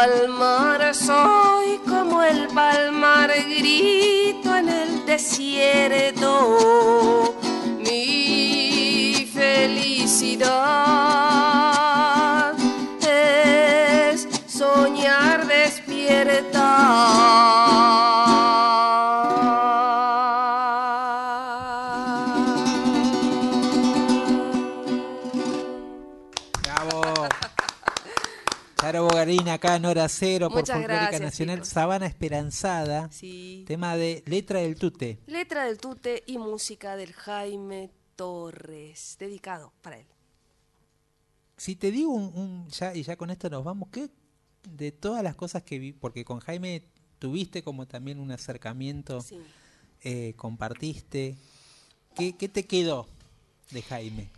[0.02, 6.32] palmar, soy como el palmar, grito en el desierto.
[7.86, 11.41] Mi felicidad
[28.92, 31.56] Charo Bogarín acá en hora cero por Muchas Folclórica gracias, Nacional.
[31.60, 31.70] chicos.
[31.70, 33.10] Sabana Esperanzada.
[33.10, 33.64] Sí.
[33.66, 35.18] Tema de Letra del Tute.
[35.28, 40.06] Letra del tute y música del Jaime Torres, dedicado para él.
[41.56, 44.10] Si te digo un, un- ya y ya con esto nos vamos, ¿qué
[44.70, 46.84] de todas las cosas que vi, porque con Jaime
[47.18, 49.40] tuviste como también un acercamiento, Sí.
[50.04, 51.38] eh, compartiste,
[52.14, 53.08] ¿qué, qué te quedó
[53.70, 54.30] de Jaime?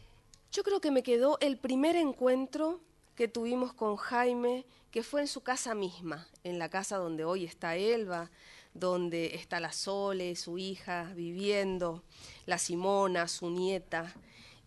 [0.52, 2.82] Yo creo que me quedó el primer encuentro
[3.16, 7.46] que tuvimos con Jaime, que fue en su casa misma, en la casa donde hoy
[7.46, 8.32] está Elba,
[8.74, 12.04] donde está la Sole, su hija, viviendo,
[12.46, 14.14] la Simona, su nieta.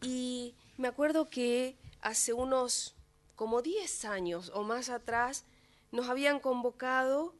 [0.02, 2.94] Y me acuerdo que hace unos
[3.34, 5.44] como 10 años o más atrás
[5.92, 7.34] nos habían convocado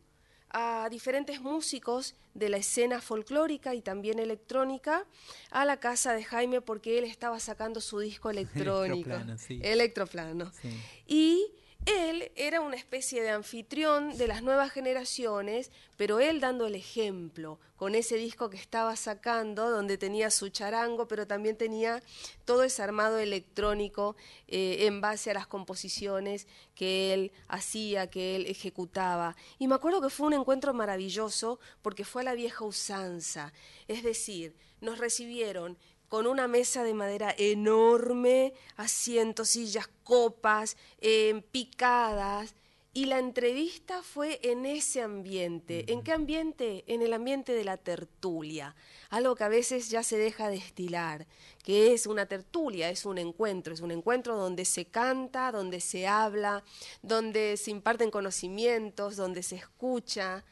[0.58, 5.04] a diferentes músicos de la escena folclórica y también electrónica
[5.50, 9.10] a la casa de Jaime porque él estaba sacando su disco electrónico.
[9.10, 9.60] Electroplano, sí.
[9.62, 10.52] Electroplano.
[10.62, 10.70] Sí.
[11.06, 11.52] Y
[11.86, 17.60] él era una especie de anfitrión de las nuevas generaciones, pero él dando el ejemplo
[17.76, 22.02] con ese disco que estaba sacando, donde tenía su charango, pero también tenía
[22.44, 24.16] todo ese armado electrónico
[24.48, 29.36] eh, en base a las composiciones que él hacía, que él ejecutaba.
[29.58, 33.52] Y me acuerdo que fue un encuentro maravilloso porque fue a la vieja usanza,
[33.86, 42.54] es decir, nos recibieron con una mesa de madera enorme, asientos, sillas, copas, eh, picadas.
[42.92, 45.92] Y la entrevista fue en ese ambiente.
[45.92, 46.82] ¿En qué ambiente?
[46.86, 48.74] En el ambiente de la tertulia.
[49.10, 51.26] Algo que a veces ya se deja destilar,
[51.62, 56.06] que es una tertulia, es un encuentro, es un encuentro donde se canta, donde se
[56.06, 56.64] habla,
[57.02, 60.42] donde se imparten conocimientos, donde se escucha,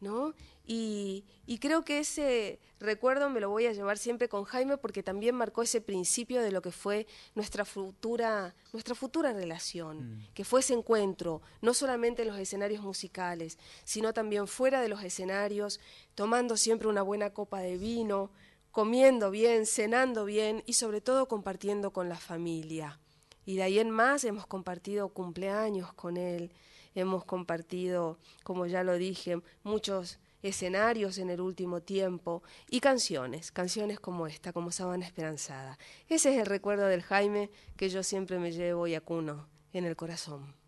[0.00, 0.34] ¿no?
[0.72, 5.02] Y, y creo que ese recuerdo me lo voy a llevar siempre con Jaime porque
[5.02, 10.60] también marcó ese principio de lo que fue nuestra futura, nuestra futura relación, que fue
[10.60, 15.80] ese encuentro, no solamente en los escenarios musicales, sino también fuera de los escenarios,
[16.14, 18.30] tomando siempre una buena copa de vino,
[18.70, 23.00] comiendo bien, cenando bien y sobre todo compartiendo con la familia.
[23.44, 26.52] Y de ahí en más hemos compartido cumpleaños con él,
[26.94, 34.00] hemos compartido, como ya lo dije, muchos escenarios en el último tiempo y canciones, canciones
[34.00, 35.78] como esta, como Sabana Esperanzada.
[36.08, 39.96] Ese es el recuerdo del Jaime que yo siempre me llevo y acuno en el
[39.96, 40.59] corazón.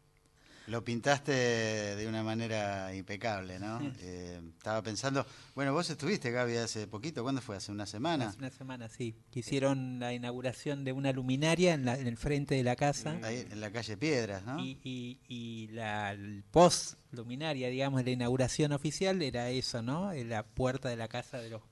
[0.68, 3.80] Lo pintaste de una manera impecable, ¿no?
[3.98, 5.26] Eh, estaba pensando,
[5.56, 7.56] bueno, vos estuviste, Gaby, hace poquito, ¿cuándo fue?
[7.56, 8.28] ¿Hace una semana?
[8.28, 9.16] Hace una semana, sí.
[9.32, 13.18] Que hicieron la inauguración de una luminaria en, la- en el frente de la casa.
[13.24, 14.60] Ahí en la calle Piedras, ¿no?
[14.64, 20.12] Y, y, y la el post luminaria, digamos, la inauguración oficial era eso, ¿no?
[20.14, 21.62] La puerta de la casa de los,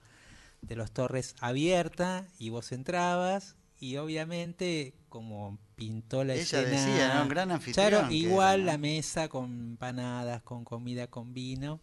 [0.62, 7.15] de los Torres abierta y vos entrabas y obviamente como pintó la Ella escena decía,
[7.15, 7.23] ¿no?
[7.23, 8.73] Un gran anfitrión claro igual era, ¿no?
[8.73, 11.81] la mesa con empanadas con comida con vino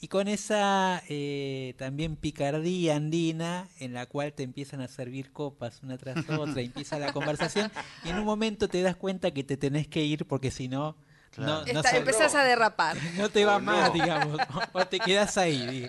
[0.00, 5.82] y con esa eh, también picardía andina en la cual te empiezan a servir copas
[5.82, 7.70] una tras otra y empieza la conversación
[8.04, 10.96] y en un momento te das cuenta que te tenés que ir porque si no
[11.30, 11.52] Claro.
[11.52, 12.96] no, no, Está- sal- empezás a derrapar.
[13.16, 13.64] no te va no.
[13.66, 14.38] más digamos
[14.72, 15.86] o te quedas ahí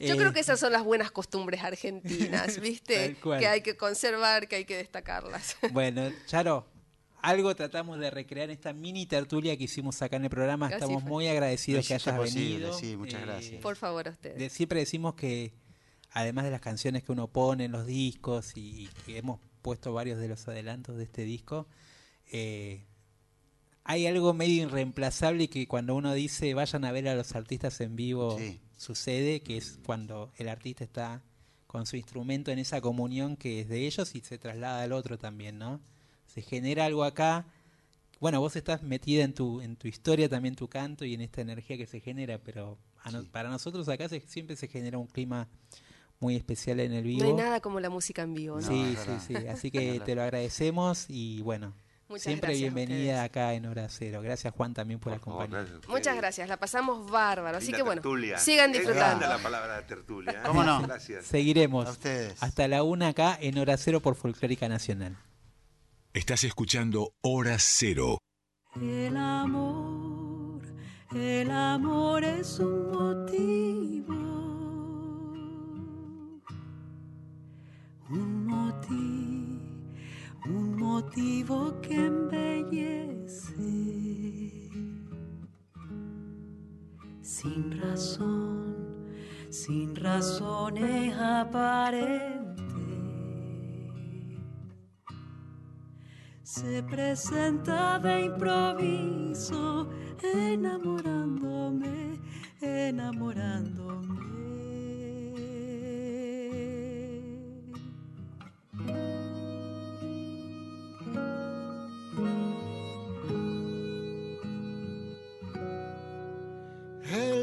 [0.00, 3.16] Yo Eh, creo que esas son las buenas costumbres argentinas, ¿viste?
[3.38, 5.56] Que hay que conservar, que hay que destacarlas.
[5.72, 6.66] Bueno, Charo,
[7.20, 10.66] algo tratamos de recrear en esta mini tertulia que hicimos acá en el programa.
[10.66, 11.10] Así Estamos fue.
[11.10, 12.70] muy agradecidos que hayas posible, venido.
[12.70, 13.60] Eh, sí, muchas gracias.
[13.60, 14.38] Por favor, a ustedes.
[14.38, 15.52] de- siempre decimos que,
[16.12, 19.92] además de las canciones que uno pone en los discos y, y que hemos puesto
[19.92, 21.66] varios de los adelantos de este disco,
[22.30, 22.86] eh,
[23.90, 27.80] hay algo medio irreemplazable y que cuando uno dice vayan a ver a los artistas
[27.80, 28.60] en vivo Sí.
[28.76, 31.22] sucede, que es cuando el artista está
[31.66, 35.16] con su instrumento en esa comunión que es de ellos y se traslada al otro
[35.16, 35.80] también, ¿no?
[36.26, 37.46] Se genera algo acá.
[38.20, 41.40] Bueno, vos estás metida en tu, en tu historia, también tu canto y en esta
[41.40, 43.28] energía que se genera, pero a no- Sí.
[43.32, 45.48] para nosotros acá se- siempre se genera un clima
[46.20, 47.22] muy especial en el vivo.
[47.22, 48.66] No hay nada como la música en vivo, ¿no?
[48.68, 49.46] Sí, sí, sí.
[49.46, 51.72] Así que te lo agradecemos y bueno,
[52.08, 54.20] Muchas siempre gracias bienvenida acá en Hora Cero.
[54.22, 55.68] Gracias Juan también por, acompañarnos.
[55.70, 57.58] gracias Muchas gracias, la pasamos bárbaro.
[57.58, 58.38] Así Linda que bueno, tertulia.
[58.38, 59.20] sigan Es disfrutando.
[59.20, 60.32] linda la palabra tertulia.
[60.32, 60.42] ¿eh?
[60.46, 60.80] ¿Cómo no?
[60.82, 61.26] Gracias.
[61.26, 62.42] Seguiremos A ustedes.
[62.42, 65.18] hasta la una acá en Hora Cero por Folclórica Nacional.
[66.14, 68.18] Estás escuchando Hora Cero.
[68.80, 70.62] El amor,
[71.14, 74.14] el amor es un motivo,
[78.10, 79.27] un motivo,
[80.46, 83.62] un motivo que embellece.
[87.20, 88.76] Sin razón,
[89.50, 92.38] sin razones aparentes
[96.48, 99.88] se presenta de improviso,
[100.22, 102.18] enamorándome,
[102.60, 104.47] enamorándome.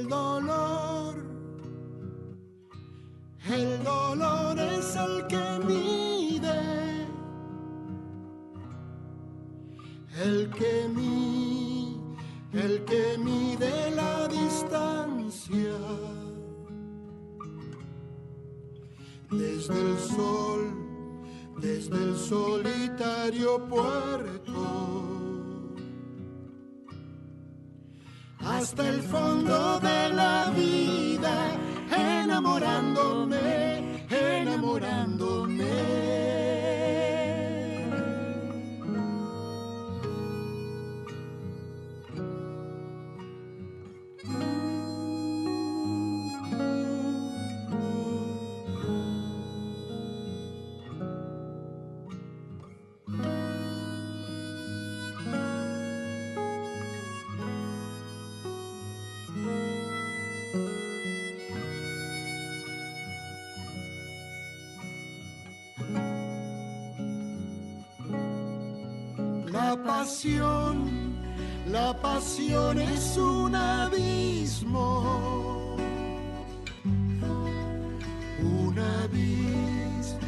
[0.05, 1.15] El dolor.
[3.47, 7.07] El dolor es el que mide,
[10.23, 11.99] el que mide,
[12.53, 15.77] el que mide la distancia.
[19.31, 20.61] Desde el sol,
[21.59, 25.04] desde el solitario puerto
[28.45, 31.57] hasta el fondo de la vida,
[31.91, 36.44] enamorándome, enamorándome.
[72.05, 74.87] Pasión es un abismo.
[78.41, 80.19] Un abismo,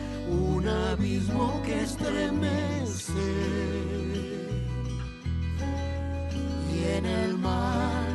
[0.54, 3.30] un abismo que estremece.
[6.76, 8.08] Y en el mar,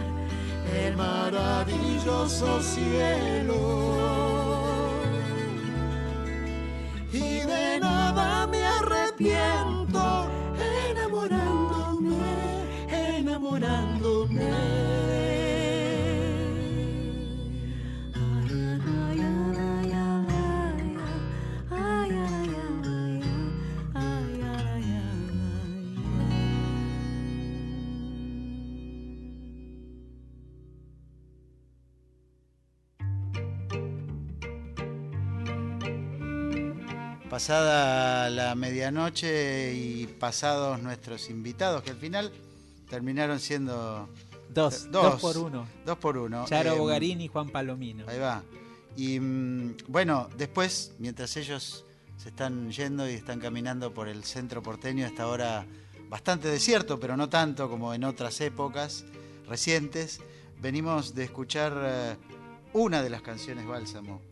[0.84, 4.01] el maravilloso cielo.
[37.42, 42.30] Pasada la medianoche y pasados nuestros invitados, que al final
[42.88, 44.08] terminaron siendo
[44.48, 45.66] Dos, dos, por uno.
[45.84, 46.44] Dos por uno.
[46.46, 48.04] Charo Eh, Bogarín y Juan Palomino.
[48.06, 48.44] Ahí va.
[48.96, 51.84] Y mm, bueno, después, mientras ellos
[52.16, 55.66] se están yendo y están caminando por el centro porteño, a esta hora
[56.08, 59.04] bastante desierto, pero no tanto como en otras épocas
[59.48, 60.20] recientes,
[60.60, 62.16] venimos de escuchar eh,
[62.72, 64.31] una de las canciones Bálsamo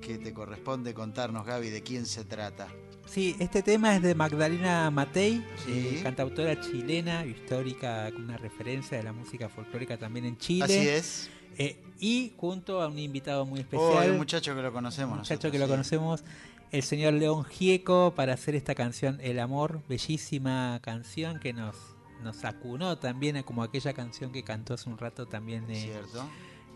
[0.00, 2.68] que te corresponde contarnos, Gaby, de quién se trata.
[3.06, 5.96] Sí, este tema es de Magdalena Matei, Sí.
[5.96, 10.64] eh, cantautora chilena, histórica, con una referencia de la música folclórica también en Chile.
[10.64, 11.30] Así es.
[11.58, 13.98] Eh, y junto a un invitado muy Oh, especial.
[13.98, 15.12] hay un muchacho que lo conocemos.
[15.12, 16.24] un muchacho nosotros, que lo conocemos,
[16.70, 21.74] el señor León Gieco, para hacer esta canción El Amor, bellísima canción que nos,
[22.22, 26.24] nos acunó también, como aquella canción que cantó hace un rato también eh, Cierto.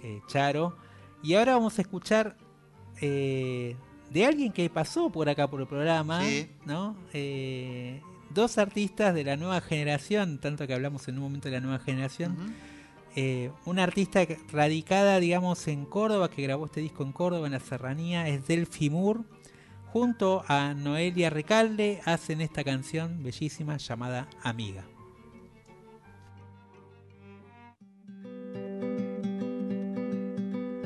[0.02, 0.76] eh, Charo.
[1.22, 2.36] Y ahora vamos a escuchar
[3.06, 3.76] eh,
[4.10, 6.48] de alguien que pasó por acá por el programa, Sí.
[6.64, 6.96] ¿no?
[7.12, 8.00] Eh,
[8.30, 11.78] dos artistas de la nueva generación, tanto que hablamos en un momento de la nueva
[11.80, 12.36] generación.
[13.16, 17.60] Eh, una artista radicada, digamos, en Córdoba, que grabó este disco en Córdoba, en la
[17.60, 19.20] Serranía, es Delphi Moore.
[19.92, 24.84] Junto a Noelia Recalde hacen esta canción bellísima llamada Amiga.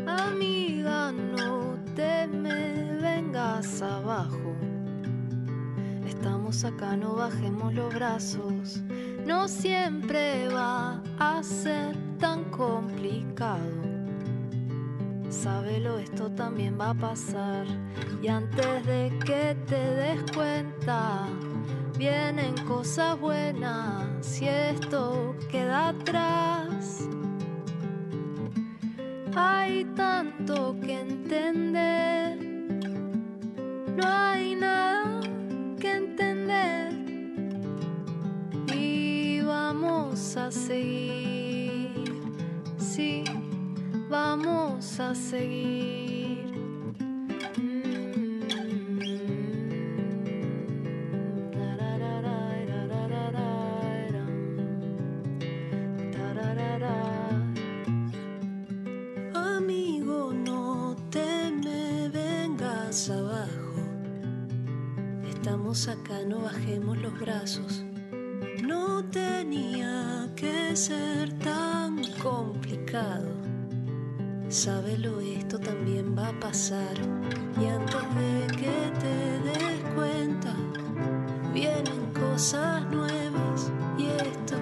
[0.07, 1.68] Amiga, no
[1.99, 4.55] te me vengas abajo.
[6.07, 8.81] Estamos acá, no bajemos los brazos.
[9.27, 13.83] No siempre va a ser tan complicado.
[15.29, 17.66] Sábelo, esto también va a pasar.
[18.23, 21.27] Y antes de que te des cuenta,
[21.99, 24.07] vienen cosas buenas.
[24.20, 27.09] Si esto queda atrás.
[29.35, 32.39] Hay tanto que entender,
[33.97, 35.21] no hay nada
[35.81, 36.93] que entender.
[38.75, 41.91] Y vamos a seguir,
[42.79, 43.25] sí,
[44.09, 46.18] vamos a seguir.
[66.29, 67.85] No bajemos los brazos.
[68.63, 73.29] No tenía que ser tan complicado.
[74.49, 76.95] Sábelo, esto también va a pasar.
[77.61, 79.17] Y antes de que te
[79.49, 80.55] des cuenta,
[81.55, 84.57] vienen cosas nuevas y esto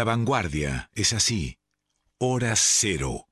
[0.00, 1.58] La vanguardia es así.
[2.16, 3.26] Hora cero.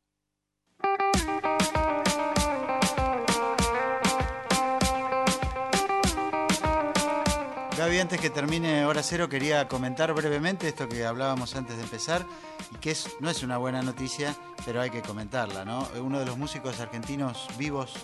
[7.78, 12.26] Gaby, antes que termine hora cero, quería comentar brevemente esto que hablábamos antes de empezar
[12.74, 14.36] y que no es una buena noticia,
[14.66, 15.88] pero hay que comentarla, ¿no?
[15.98, 17.94] Uno de los músicos argentinos vivos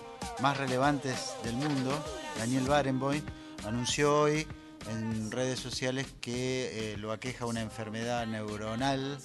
[0.40, 2.02] más relevantes del mundo,
[2.38, 3.24] Daniel Barenboim,
[3.66, 4.46] anunció hoy
[4.88, 9.18] en redes sociales que eh, lo aqueja una enfermedad neuronal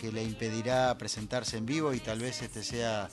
[0.00, 3.08] que le impedirá presentarse en vivo y tal vez este sea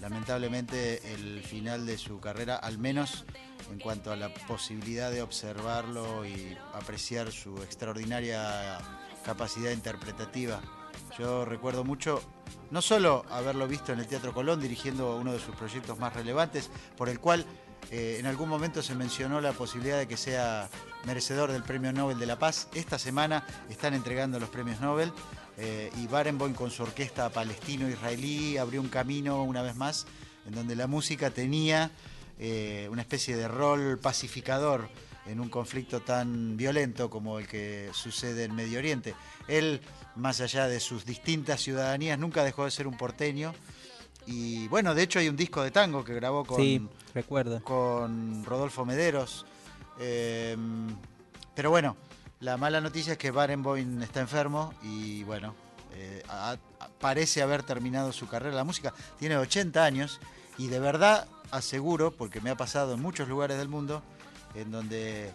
[0.00, 3.24] lamentablemente el final de su carrera, al menos
[3.72, 8.78] en cuanto a la posibilidad de observarlo y apreciar su extraordinaria
[9.24, 10.60] capacidad interpretativa.
[11.18, 12.22] Yo recuerdo mucho,
[12.70, 16.70] no solo haberlo visto en el Teatro Colón dirigiendo uno de sus proyectos más relevantes,
[16.96, 17.44] por el cual
[17.90, 20.68] eh, en algún momento se mencionó la posibilidad de que sea
[21.04, 22.68] merecedor del Premio Nobel de la Paz.
[22.74, 25.12] Esta semana están entregando los premios Nobel
[25.56, 30.06] eh, y Barenboim con su orquesta palestino-israelí abrió un camino una vez más
[30.46, 31.90] en donde la música tenía
[32.38, 34.88] eh, una especie de rol pacificador
[35.26, 39.14] en un conflicto tan violento como el que sucede en Medio Oriente.
[39.46, 39.80] Él,
[40.16, 43.54] más allá de sus distintas ciudadanías, nunca dejó de ser un porteño.
[44.30, 47.62] Y bueno, de hecho hay un disco de tango que grabó con, Sí, recuerdo.
[47.64, 49.46] con Rodolfo Mederos.
[49.98, 50.54] Eh,
[51.54, 51.96] pero bueno,
[52.40, 55.54] la mala noticia es que Barenboim está enfermo y bueno,
[55.94, 58.92] eh, a- a- parece haber terminado su carrera en la música.
[59.18, 60.20] Tiene 80 años
[60.58, 64.02] y de verdad aseguro, porque me ha pasado en muchos lugares del mundo,
[64.54, 65.32] en donde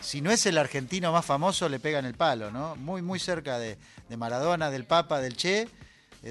[0.00, 2.74] si no es el argentino más famoso, le pegan el palo, ¿no?
[2.76, 3.76] Muy, muy cerca de,
[4.08, 5.68] de Maradona, del Papa, del Che,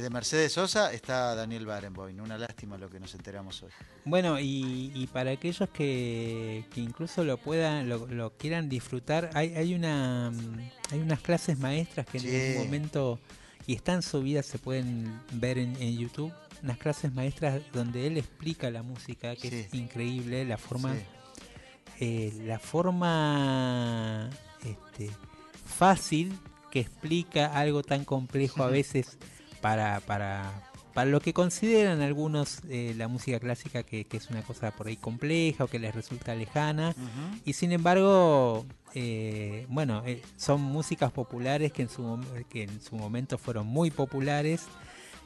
[0.02, 2.20] de Mercedes Sosa, está Daniel Barenboim.
[2.22, 3.70] Una lástima lo que nos enteramos hoy.
[4.06, 9.53] Bueno, y, y para aquellos que, que incluso lo puedan, lo, lo quieran disfrutar, hay,
[9.56, 12.30] hay una mm, hay unas clases maestras que Sí.
[12.34, 13.20] en un momento
[13.68, 18.70] y están subidas, se pueden ver en, en YouTube, unas clases maestras donde él explica
[18.72, 21.02] la música, que es increíble, la forma, Sí.
[21.99, 24.30] eh, la forma
[24.65, 25.11] este,
[25.65, 26.34] fácil
[26.72, 29.18] que explica algo tan complejo a veces
[29.64, 30.52] para, para,
[30.94, 34.88] para lo que consideran algunos eh, la música clásica que, que es una cosa por
[34.88, 36.94] ahí compleja o que les resulta lejana.
[37.45, 42.19] Y sin embargo, eh, bueno, eh, son músicas populares que en su,
[42.49, 44.65] que en su momento fueron muy populares.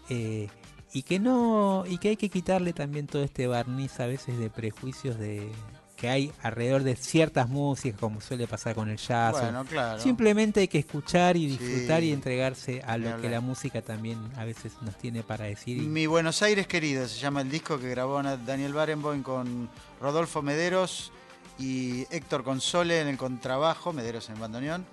[0.07, 4.49] y que no y que hay que quitarle también todo este barniz a veces de
[4.49, 5.49] prejuicios de
[5.97, 9.99] que hay alrededor de ciertas músicas como suele pasar con el jazz Bueno, claro.
[9.99, 12.07] simplemente hay que escuchar y disfrutar Sí.
[12.09, 16.05] y entregarse a lo que la música también a veces nos tiene para decir Mi
[16.05, 19.69] Buenos Aires querido se llama el disco que grabó Daniel Barenboim con
[19.99, 21.11] Rodolfo Mederos
[21.59, 24.85] y Héctor Console en el contrabajo, Mederos en bandoneón,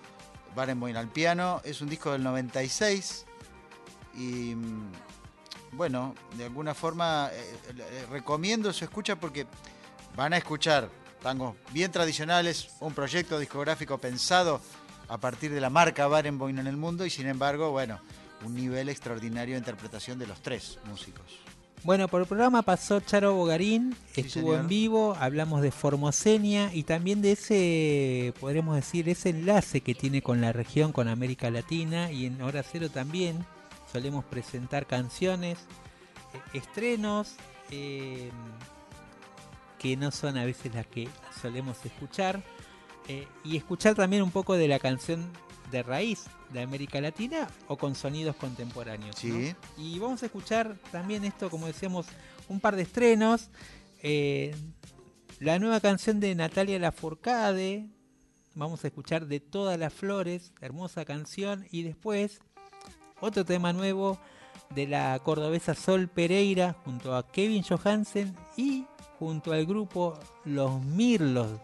[0.56, 1.60] Barenboim al piano.
[1.62, 3.26] Es un disco del 96
[4.14, 4.92] y mm,
[5.72, 9.46] bueno, de alguna forma eh, eh, recomiendo su escucha porque
[10.16, 10.90] van a escuchar
[11.22, 14.60] tangos bien tradicionales, un proyecto discográfico pensado
[15.08, 17.98] a partir de la marca Barenboim en el mundo y sin embargo, bueno,
[18.44, 21.24] un nivel extraordinario de interpretación de los tres músicos.
[21.82, 24.60] Bueno, por el programa pasó Charo Bogarín, estuvo señor.
[24.60, 30.22] en vivo, hablamos de Formosenia y también de ese, podremos decir, ese enlace que tiene
[30.22, 33.44] con la región, con América Latina y en Hora Cero también
[33.92, 35.58] solemos presentar canciones,
[36.32, 37.34] eh, estrenos,
[37.70, 38.30] eh,
[39.84, 41.10] que no son a veces las que
[41.42, 42.42] solemos escuchar
[43.06, 45.30] eh, y escuchar también un poco de la canción
[45.70, 46.24] de raíz
[46.54, 49.22] de América Latina o con sonidos contemporáneos.
[49.22, 49.34] ¿no?
[49.34, 49.54] Sí.
[49.76, 52.06] Y vamos a escuchar también esto, como decíamos,
[52.48, 53.50] un par de estrenos.
[54.02, 54.56] eh,
[55.38, 57.86] la nueva canción de Natalia Lafourcade.
[58.54, 61.66] Vamos a escuchar De todas las flores, hermosa canción.
[61.70, 62.40] Y después
[63.20, 64.18] otro tema nuevo
[64.74, 68.86] de la cordobesa Sol Pereira junto a Kevin Johansen y
[69.24, 71.58] junto al grupo Los Mirlos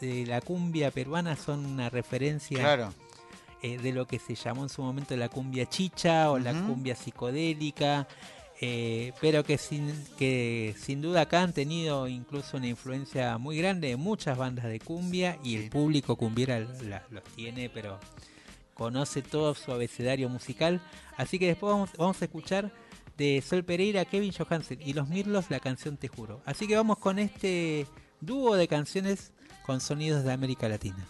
[0.00, 2.92] de la cumbia peruana son una referencia Claro.
[3.62, 6.94] eh, de lo que se llamó en su momento la cumbia chicha o la cumbia
[6.96, 8.06] psicodélica.
[8.64, 13.88] eh, pero que sin, que sin duda acá han tenido incluso una influencia muy grande
[13.88, 17.98] de muchas bandas de cumbia y el público cumbiera la- los tiene, pero
[18.74, 20.80] conoce todo su abecedario musical.
[21.16, 22.70] Así que después vamos, vamos a escuchar
[23.16, 26.42] de Sol Pereira, Kevin Johansen y Los Mirlos la canción Te Juro.
[26.44, 27.86] Así que vamos con este
[28.20, 29.32] dúo de canciones
[29.64, 31.06] con sonidos de América Latina.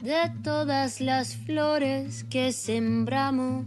[0.00, 3.66] De todas las flores que sembramos,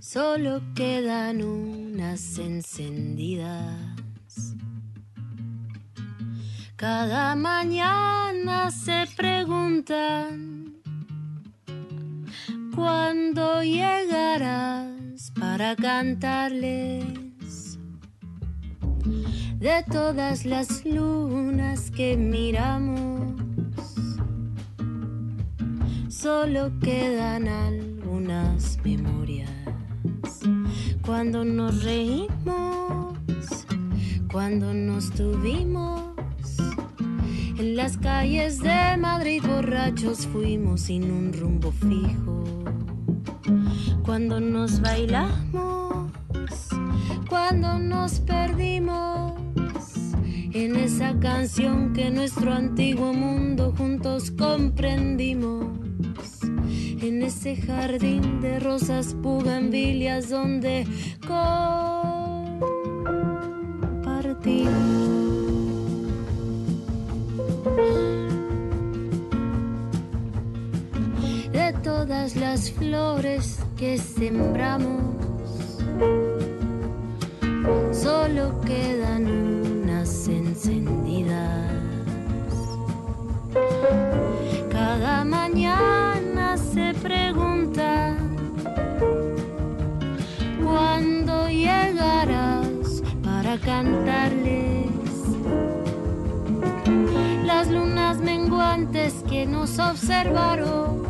[0.00, 3.98] solo quedan unas encendidas.
[6.78, 10.76] Cada mañana se preguntan
[12.72, 17.80] cuándo llegarás para cantarles
[19.58, 23.32] de todas las lunas que miramos.
[26.08, 29.50] Solo quedan algunas memorias.
[31.04, 33.18] Cuando nos reímos,
[34.30, 36.17] cuando nos tuvimos.
[37.58, 42.44] En las calles de Madrid borrachos fuimos sin un rumbo fijo.
[44.04, 46.12] Cuando nos bailamos,
[47.28, 49.32] cuando nos perdimos
[50.52, 55.66] en esa canción que nuestro antiguo mundo juntos comprendimos.
[57.00, 60.86] En ese jardín de rosas pugambilias donde
[72.36, 75.02] las flores que sembramos,
[77.92, 81.72] solo quedan unas encendidas.
[84.70, 88.16] Cada mañana se pregunta
[90.62, 94.90] cuándo llegarás para cantarles
[97.46, 101.07] las lunas menguantes que nos observaron.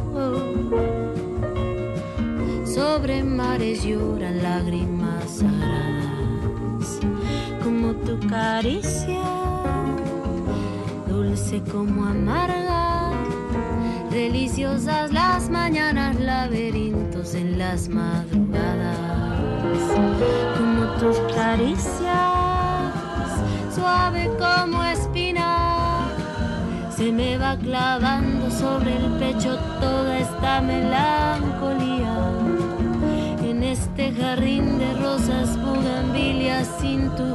[2.78, 7.00] Sobre mares lloran lágrimas sagradas,
[7.64, 9.24] como tu caricia,
[11.08, 13.10] dulce como amarga,
[14.12, 18.96] deliciosas las mañanas, laberintos en las madrugadas,
[20.56, 22.12] como tus caricias,
[23.74, 26.06] suave como espina,
[26.96, 31.97] se me va clavando sobre el pecho toda esta melancolía.
[33.98, 37.34] Este jardín de rosas bugambilias sin tu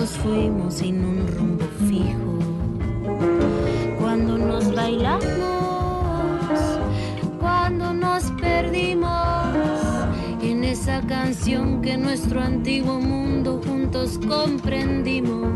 [0.00, 2.38] borrachos fuimos sin un rumbo fijo.
[3.98, 5.24] Cuando nos bailamos
[7.38, 9.10] cuando nos perdimos
[10.42, 15.48] en esa canción que nuestro antiguo mundo juntos comprendimos.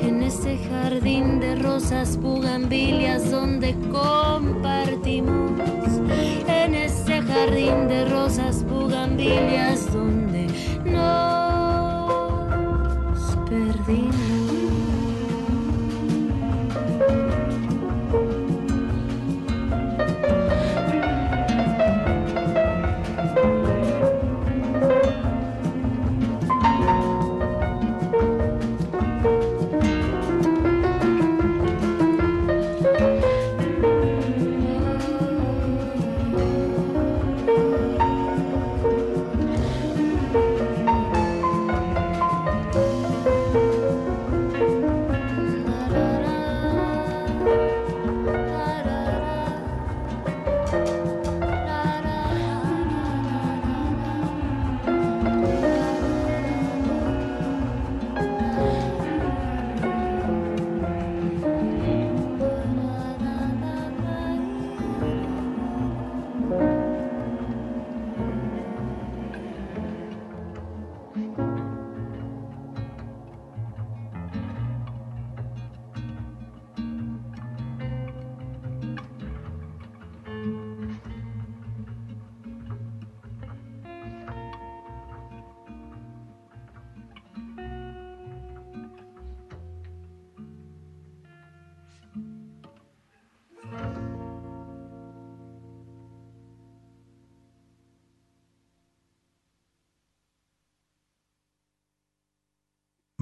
[0.00, 5.50] En ese jardín de rosas bugambilias donde compartimos.
[6.46, 10.46] En ese jardín de rosas bugambilias donde
[10.84, 11.35] nos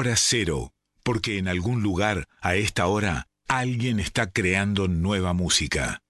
[0.00, 0.74] Hora cero.
[1.02, 6.04] Porque en algún lugar, a esta hora, alguien está creando nueva música.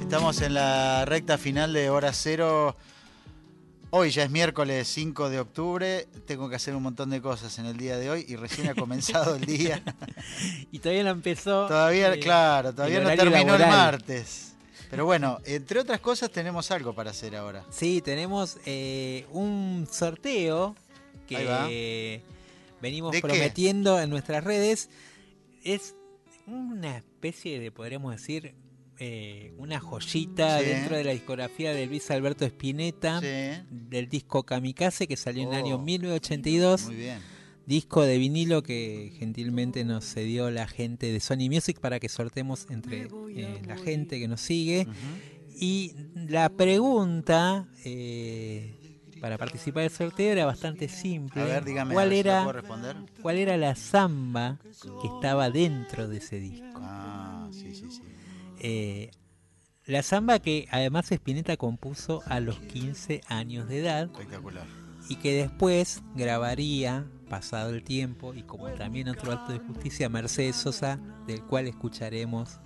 [0.00, 2.76] Estamos en la recta final de hora cero.
[3.90, 6.06] Hoy ya es miércoles 5 de octubre.
[6.28, 8.76] Tengo que hacer un montón de cosas en el día de hoy y recién ha
[8.76, 9.82] comenzado el día.
[10.70, 11.66] Y todavía no empezó.
[11.66, 14.52] Todavía, eh, claro, todavía no terminó el martes.
[14.88, 17.64] Pero bueno, entre otras cosas tenemos algo para hacer ahora.
[17.68, 20.76] Sí, tenemos eh, un sorteo.
[21.36, 22.22] Que
[22.80, 23.28] venimos ¿De qué?
[23.28, 24.88] prometiendo en nuestras redes.
[25.64, 25.94] Es
[26.46, 28.54] una especie de, podríamos decir,
[28.98, 30.66] eh, una joyita Sí.
[30.66, 33.64] dentro de la discografía de Luis Alberto Spinetta, Sí.
[33.70, 36.86] del disco Kamikaze que salió en el año 1982.
[36.86, 37.18] Muy bien.
[37.66, 42.66] Disco de vinilo que gentilmente nos cedió la gente de Sony Music para que sortemos
[42.68, 44.86] entre eh, la gente que nos sigue.
[45.56, 48.74] Y la pregunta eh,
[49.20, 51.42] para participar del sorteo era bastante simple.
[51.42, 52.96] A ver, dígame, a ¿Cuál ver si la era, puedo responder.
[53.22, 54.58] ¿Cuál era la samba
[55.02, 56.80] que estaba dentro de ese disco?
[56.82, 58.02] Ah, sí, sí, sí.
[58.60, 59.10] Eh,
[59.86, 64.66] la samba que además Spinetta compuso a los 15 años de edad Espectacular.
[65.08, 70.56] y que después grabaría, pasado el tiempo, y como también otro acto de justicia, Mercedes
[70.56, 72.60] Sosa, del cual escucharemos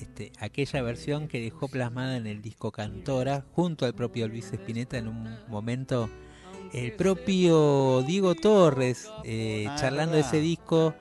[0.00, 4.98] este, aquella versión que dejó plasmada en el disco Cantora, junto al propio Luis Spinetta
[4.98, 6.08] en un momento.
[6.72, 10.94] El propio Diego Torres, eh, Ah, charlando de ese disco,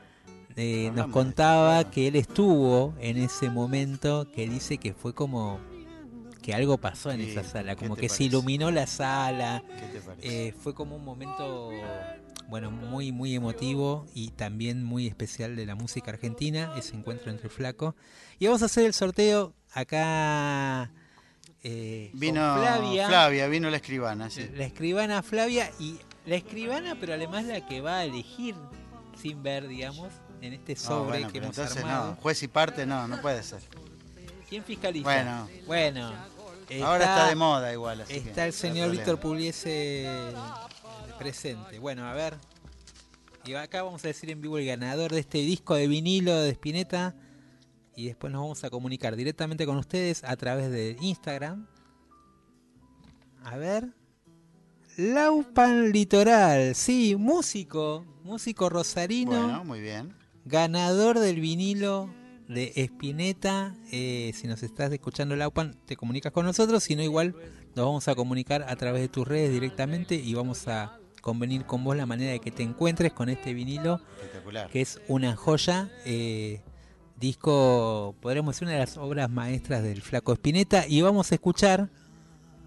[0.55, 5.59] eh, nos contaba que él estuvo en ese momento que dice que fue como
[6.47, 9.61] que algo pasó en esa sala, ¿qué como que se iluminó la sala.
[9.67, 10.47] ¿Qué te parece?
[10.47, 11.71] Eh, fue como un momento,
[12.47, 17.49] bueno, muy, muy emotivo y también muy especial de la música argentina, ese encuentro entre
[17.49, 17.97] Flaco.
[18.39, 20.89] Y vamos a hacer el sorteo acá.
[21.63, 23.47] eh, Vino Flavia, Flavia.
[23.49, 24.49] vino la escribana, sí.
[24.55, 28.55] la escribana Flavia y la escribana, pero además la que va a elegir
[29.21, 32.11] sin ver, digamos, en este No, sobre bueno, que hemos entonces armado.
[32.11, 33.59] no, juez y parte no, no puede ser.
[34.47, 35.03] ¿Quién fiscaliza?
[35.03, 35.49] Bueno.
[35.65, 36.36] bueno.
[36.83, 38.91] Ahora está de moda igual, así que Está el señor.
[38.91, 40.07] Víctor Pugliese
[41.17, 41.79] presente.
[41.79, 42.35] Bueno, a ver.
[43.45, 46.49] Y acá vamos a decir en vivo el ganador de este disco de vinilo de
[46.51, 47.15] Spinetta.
[47.95, 51.65] Y después nos vamos a comunicar directamente con ustedes a través de Instagram.
[53.43, 53.93] A ver.
[54.97, 60.15] Laupan Litoral, sí, músico, músico rosarino, Bueno, muy bien.
[60.45, 62.09] ganador del vinilo
[62.47, 63.75] de Spinetta.
[63.91, 66.83] Eh, si nos estás escuchando, Laupan, te comunicas con nosotros.
[66.83, 67.35] Si no, igual
[67.75, 71.83] nos vamos a comunicar a través de tus redes directamente y vamos a convenir con
[71.83, 73.99] vos la manera de que te encuentres con este vinilo,
[74.71, 75.91] que es una joya.
[76.05, 76.61] eh,
[77.19, 80.87] disco, podríamos decir, una de las obras maestras del Flaco Spinetta.
[80.87, 81.89] Y vamos a escuchar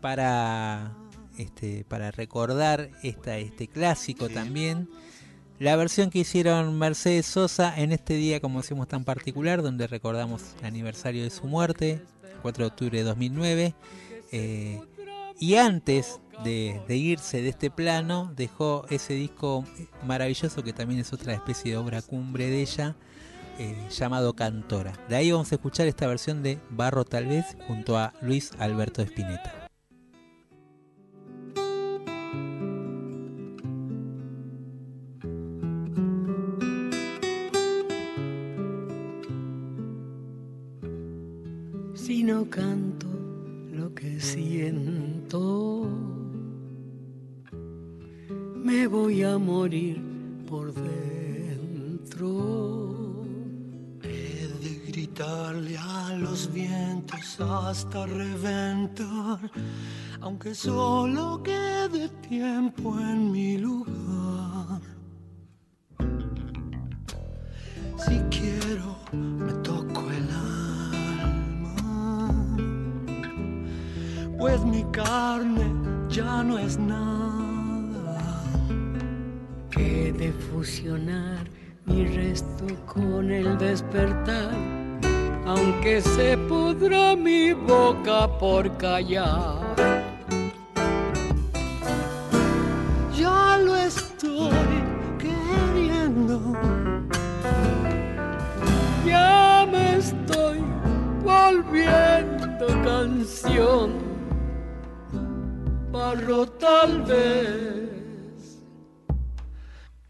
[0.01, 0.97] para,
[1.39, 4.89] este, para recordar esta, este clásico también.
[5.61, 10.43] La versión que hicieron Mercedes Sosa en este día, como decimos, tan particular, donde recordamos
[10.61, 12.01] el aniversario de su muerte,
[12.41, 13.75] 4 de octubre de 2009.
[14.33, 14.81] eh,
[15.39, 19.67] y antes de, irse de este plano, dejó ese disco
[20.07, 22.97] maravilloso que también es otra especie de obra cumbre de ella,
[23.59, 24.95] eh, llamado Cantora.
[25.11, 29.03] De ahí vamos a escuchar esta versión de Barro tal vez junto a Luis Alberto
[29.03, 29.70] Spinetta.
[42.31, 43.09] No canto
[43.73, 45.89] lo que siento,
[48.55, 50.01] me voy a morir
[50.49, 52.29] por dentro.
[54.03, 59.51] He de gritarle a los vientos hasta reventar,
[60.21, 64.81] aunque solo quede tiempo en mi lugar.
[68.07, 69.80] Si quiero, me toco
[74.41, 75.71] pues mi carne
[76.09, 78.43] ya no es nada.
[79.77, 81.47] He de fusionar
[81.85, 84.55] mi resto con el despertar,
[85.47, 89.77] aunque se pudra mi boca por callar.
[93.15, 94.83] Ya lo estoy
[95.19, 96.55] queriendo.
[99.05, 100.61] Ya me estoy
[101.23, 104.10] volviendo canción,
[105.91, 108.61] barro tal vez.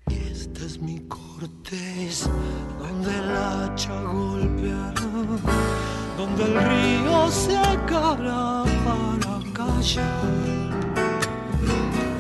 [0.09, 2.31] Esta es mi corteza
[2.79, 4.93] donde el hacha golpeará,
[6.19, 10.07] donde el río secará para callar.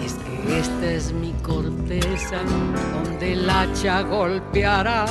[0.00, 2.38] Y es que esta es mi corteza
[2.94, 5.04] donde el hacha golpeará,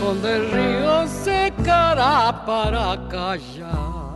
[0.00, 4.09] donde el río secará para callar.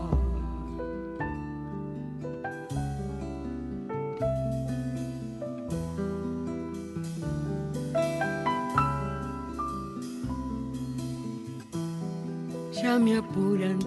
[12.84, 13.78] Ya me apuran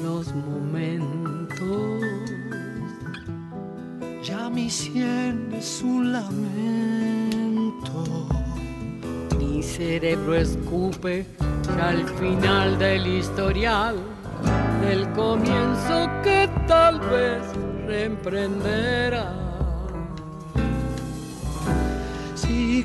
[0.00, 2.00] los momentos.
[4.22, 8.04] Ya mi sien es un lamento.
[9.36, 11.26] Mi cerebro escupe
[11.82, 13.96] al final del historial,
[14.80, 17.42] del comienzo que tal vez
[17.88, 19.34] reemprenderá.
[22.36, 22.84] Si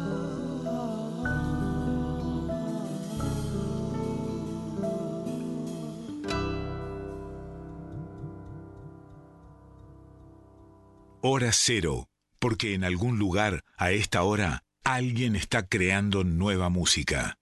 [11.23, 17.37] Hora cero, porque en algún lugar, a esta hora, alguien está creando nueva música.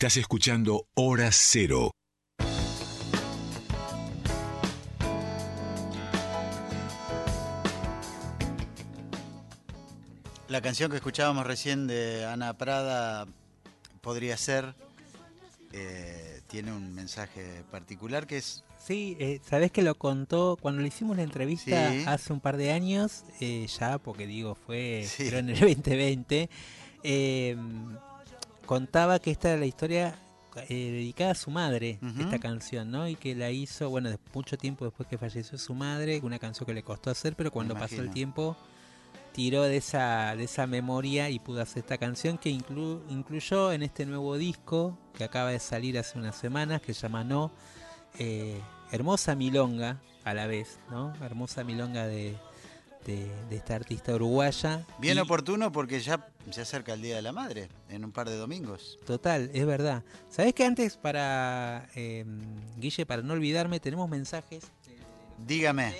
[0.00, 1.90] Estás escuchando Hora Cero.
[10.48, 13.26] La canción que escuchábamos recién de Ana Prada,
[14.00, 14.74] podría ser,
[15.72, 18.64] eh, tiene un mensaje particular que es...
[18.82, 22.04] Sí, eh, sabés que lo contó cuando le hicimos la entrevista Sí.
[22.06, 25.26] hace un par de años, eh, ya, porque digo, fue Sí.
[25.28, 26.48] creo en el 2020.
[28.68, 30.14] Contaba que esta era la historia
[30.68, 33.08] eh, dedicada a su madre, esta canción, ¿no?
[33.08, 36.66] Y que la hizo, bueno, de- mucho tiempo después que falleció su madre, una canción
[36.66, 38.56] que le costó hacer, pero cuando pasó el tiempo
[39.32, 43.82] tiró de esa, de esa memoria y pudo hacer esta canción que inclu- incluyó en
[43.84, 47.50] este nuevo disco que acaba de salir hace unas semanas, que se llama No,
[48.18, 51.14] eh, Hermosa Milonga a la vez, ¿no?
[51.22, 52.36] Hermosa Milonga de,
[53.06, 54.84] de, de esta artista uruguaya.
[54.98, 58.28] Bien Y- oportuno porque ya se acerca el Día de la Madre en un par
[58.28, 58.98] de domingos.
[59.06, 60.02] Total, es verdad.
[60.28, 62.24] ¿Sabés que antes para eh,
[62.76, 64.64] Guille, para no olvidarme, tenemos mensajes
[65.46, 65.94] Dígame.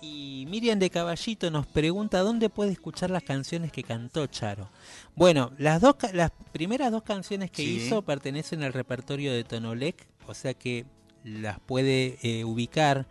[0.00, 4.68] y Miriam de Caballito nos pregunta dónde puede escuchar las canciones que cantó Charo.
[5.16, 7.76] Bueno, las dos las primeras dos canciones que Sí.
[7.86, 10.86] hizo pertenecen al repertorio de Tonolec, o sea que
[11.24, 13.06] las puede eh, ubicar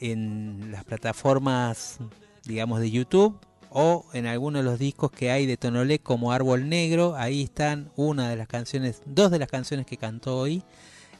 [0.00, 1.98] en las plataformas,
[2.46, 3.38] digamos, de YouTube
[3.78, 7.14] o en alguno de los discos que hay de Tonolec como Árbol Negro.
[7.16, 10.62] Ahí están una de las canciones, dos de las canciones que cantó hoy.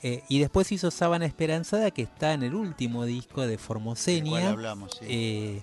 [0.03, 4.51] Eh, y después hizo Sábana Esperanzada, que está en el último disco de Formosenia.
[4.51, 5.07] hablamos, sí.
[5.09, 5.63] eh,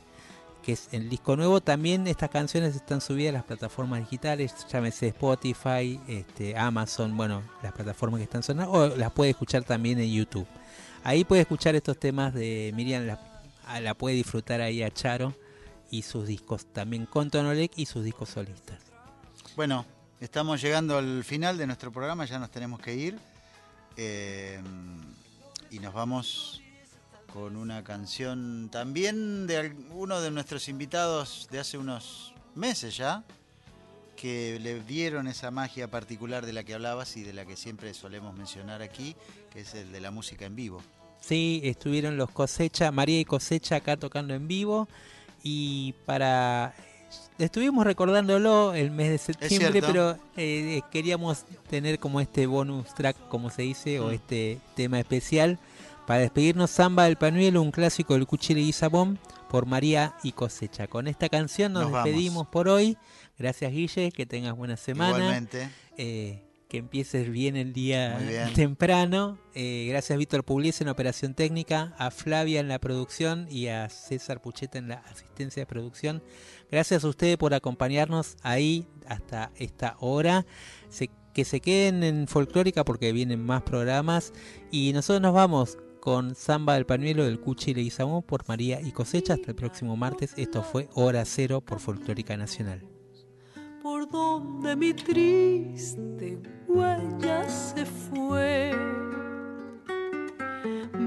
[0.61, 1.61] que es el disco nuevo.
[1.61, 7.73] También estas canciones están subidas a las plataformas digitales, llámese Spotify, este, Amazon, bueno, las
[7.73, 10.48] plataformas que están sonando, o las puede escuchar también en YouTube.
[11.03, 13.19] Ahí puede escuchar estos temas de Miriam, la,
[13.81, 15.34] la puede disfrutar ahí a Charo
[15.94, 18.80] y sus discos también con Tonolec y sus discos solistas.
[19.56, 19.86] Bueno,
[20.20, 23.20] estamos llegando al final de nuestro programa, ya nos tenemos que ir.
[23.95, 24.60] Eh,
[25.70, 26.64] y nos vamos
[27.32, 33.24] con una canción también de uno de nuestros invitados de hace unos meses ya,
[34.15, 37.94] que le dieron esa magia particular de la que hablabas y de la que siempre
[37.94, 39.15] solemos mencionar aquí,
[39.52, 40.82] que es el de la música en vivo.
[41.22, 44.88] Sí, estuvieron los Cosecha, María y Cosecha acá tocando en vivo.
[45.44, 46.74] Y para.
[47.38, 53.49] Estuvimos recordándolo el mes de septiembre, pero eh, queríamos tener como este bonus track, como
[53.49, 54.14] se dice, o Mm.
[54.14, 55.60] este tema especial.
[56.07, 60.88] Para despedirnos, Samba del Pañuelo, un clásico del Cuchile y Sabón, por María y Cosecha.
[60.88, 62.06] Con esta canción nos, Nos vamos.
[62.06, 62.98] despedimos por hoy.
[63.38, 65.18] Gracias, Guille, que tengas buena semana.
[65.18, 65.70] Igualmente.
[65.98, 66.44] Eh,
[66.74, 68.52] que empieces bien el día bien.
[68.56, 69.38] temprano.
[69.54, 74.41] Eh, gracias Víctor Pugliese en operación técnica, a Flavia en la producción y a César
[74.41, 76.24] Pucheta en la asistencia de producción.
[76.72, 80.48] Gracias a ustedes por acompañarnos ahí hasta esta hora.
[80.90, 84.34] Se- que se queden en Folclórica porque vienen más programas.
[84.72, 88.91] Y nosotros nos vamos con Samba del Pañuelo del Cuchi y Leguizamón por María y
[88.94, 89.36] Cosecha.
[89.36, 90.34] Hasta el próximo martes.
[90.38, 92.82] Esto fue Hora Cero por Folclórica Nacional.
[93.84, 98.72] Por donde mi triste huella se fue.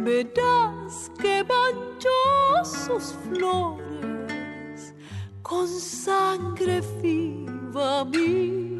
[0.04, 4.94] Verás que manchó sus flores
[5.42, 8.78] con sangre viva mi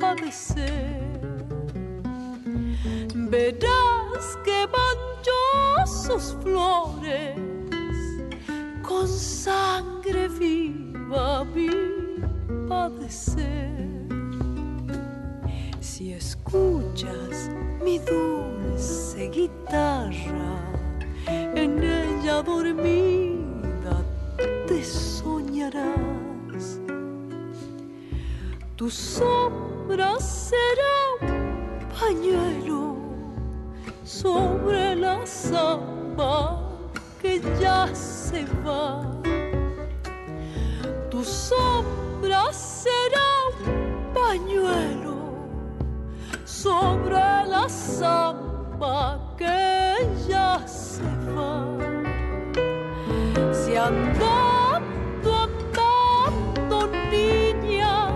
[0.00, 1.02] padecer.
[3.14, 7.36] Verás que manchó sus flores
[8.82, 12.03] con sangre viva mi
[12.68, 14.06] padecer.
[15.80, 17.50] Si escuchas
[17.82, 20.58] mi dulce guitarra,
[21.26, 24.02] en ella dormida
[24.66, 26.80] te soñarás.
[28.76, 30.96] Tu sombra será
[31.98, 32.96] pañuelo
[34.04, 36.60] sobre la samba
[37.22, 39.00] que ya se va.
[41.10, 42.13] Tu sombra
[42.52, 43.28] será
[43.66, 45.16] un pañuelo
[46.44, 51.02] sobre la samba que ya se
[51.36, 51.66] va.
[53.52, 58.08] Si andando, andando, niña,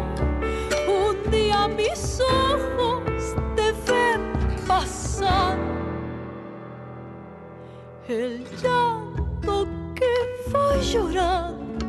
[0.87, 4.33] un día mis ojos te ven
[4.67, 5.59] pasar,
[8.09, 10.13] el llanto que
[10.51, 11.88] voy llorando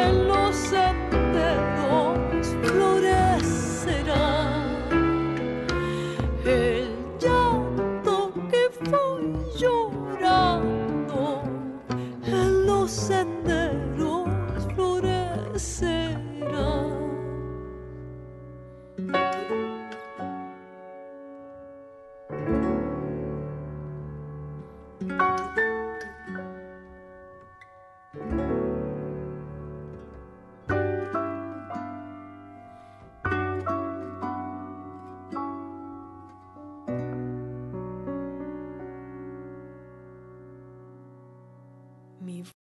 [0.00, 2.18] en los senderos
[2.62, 4.49] florecerá.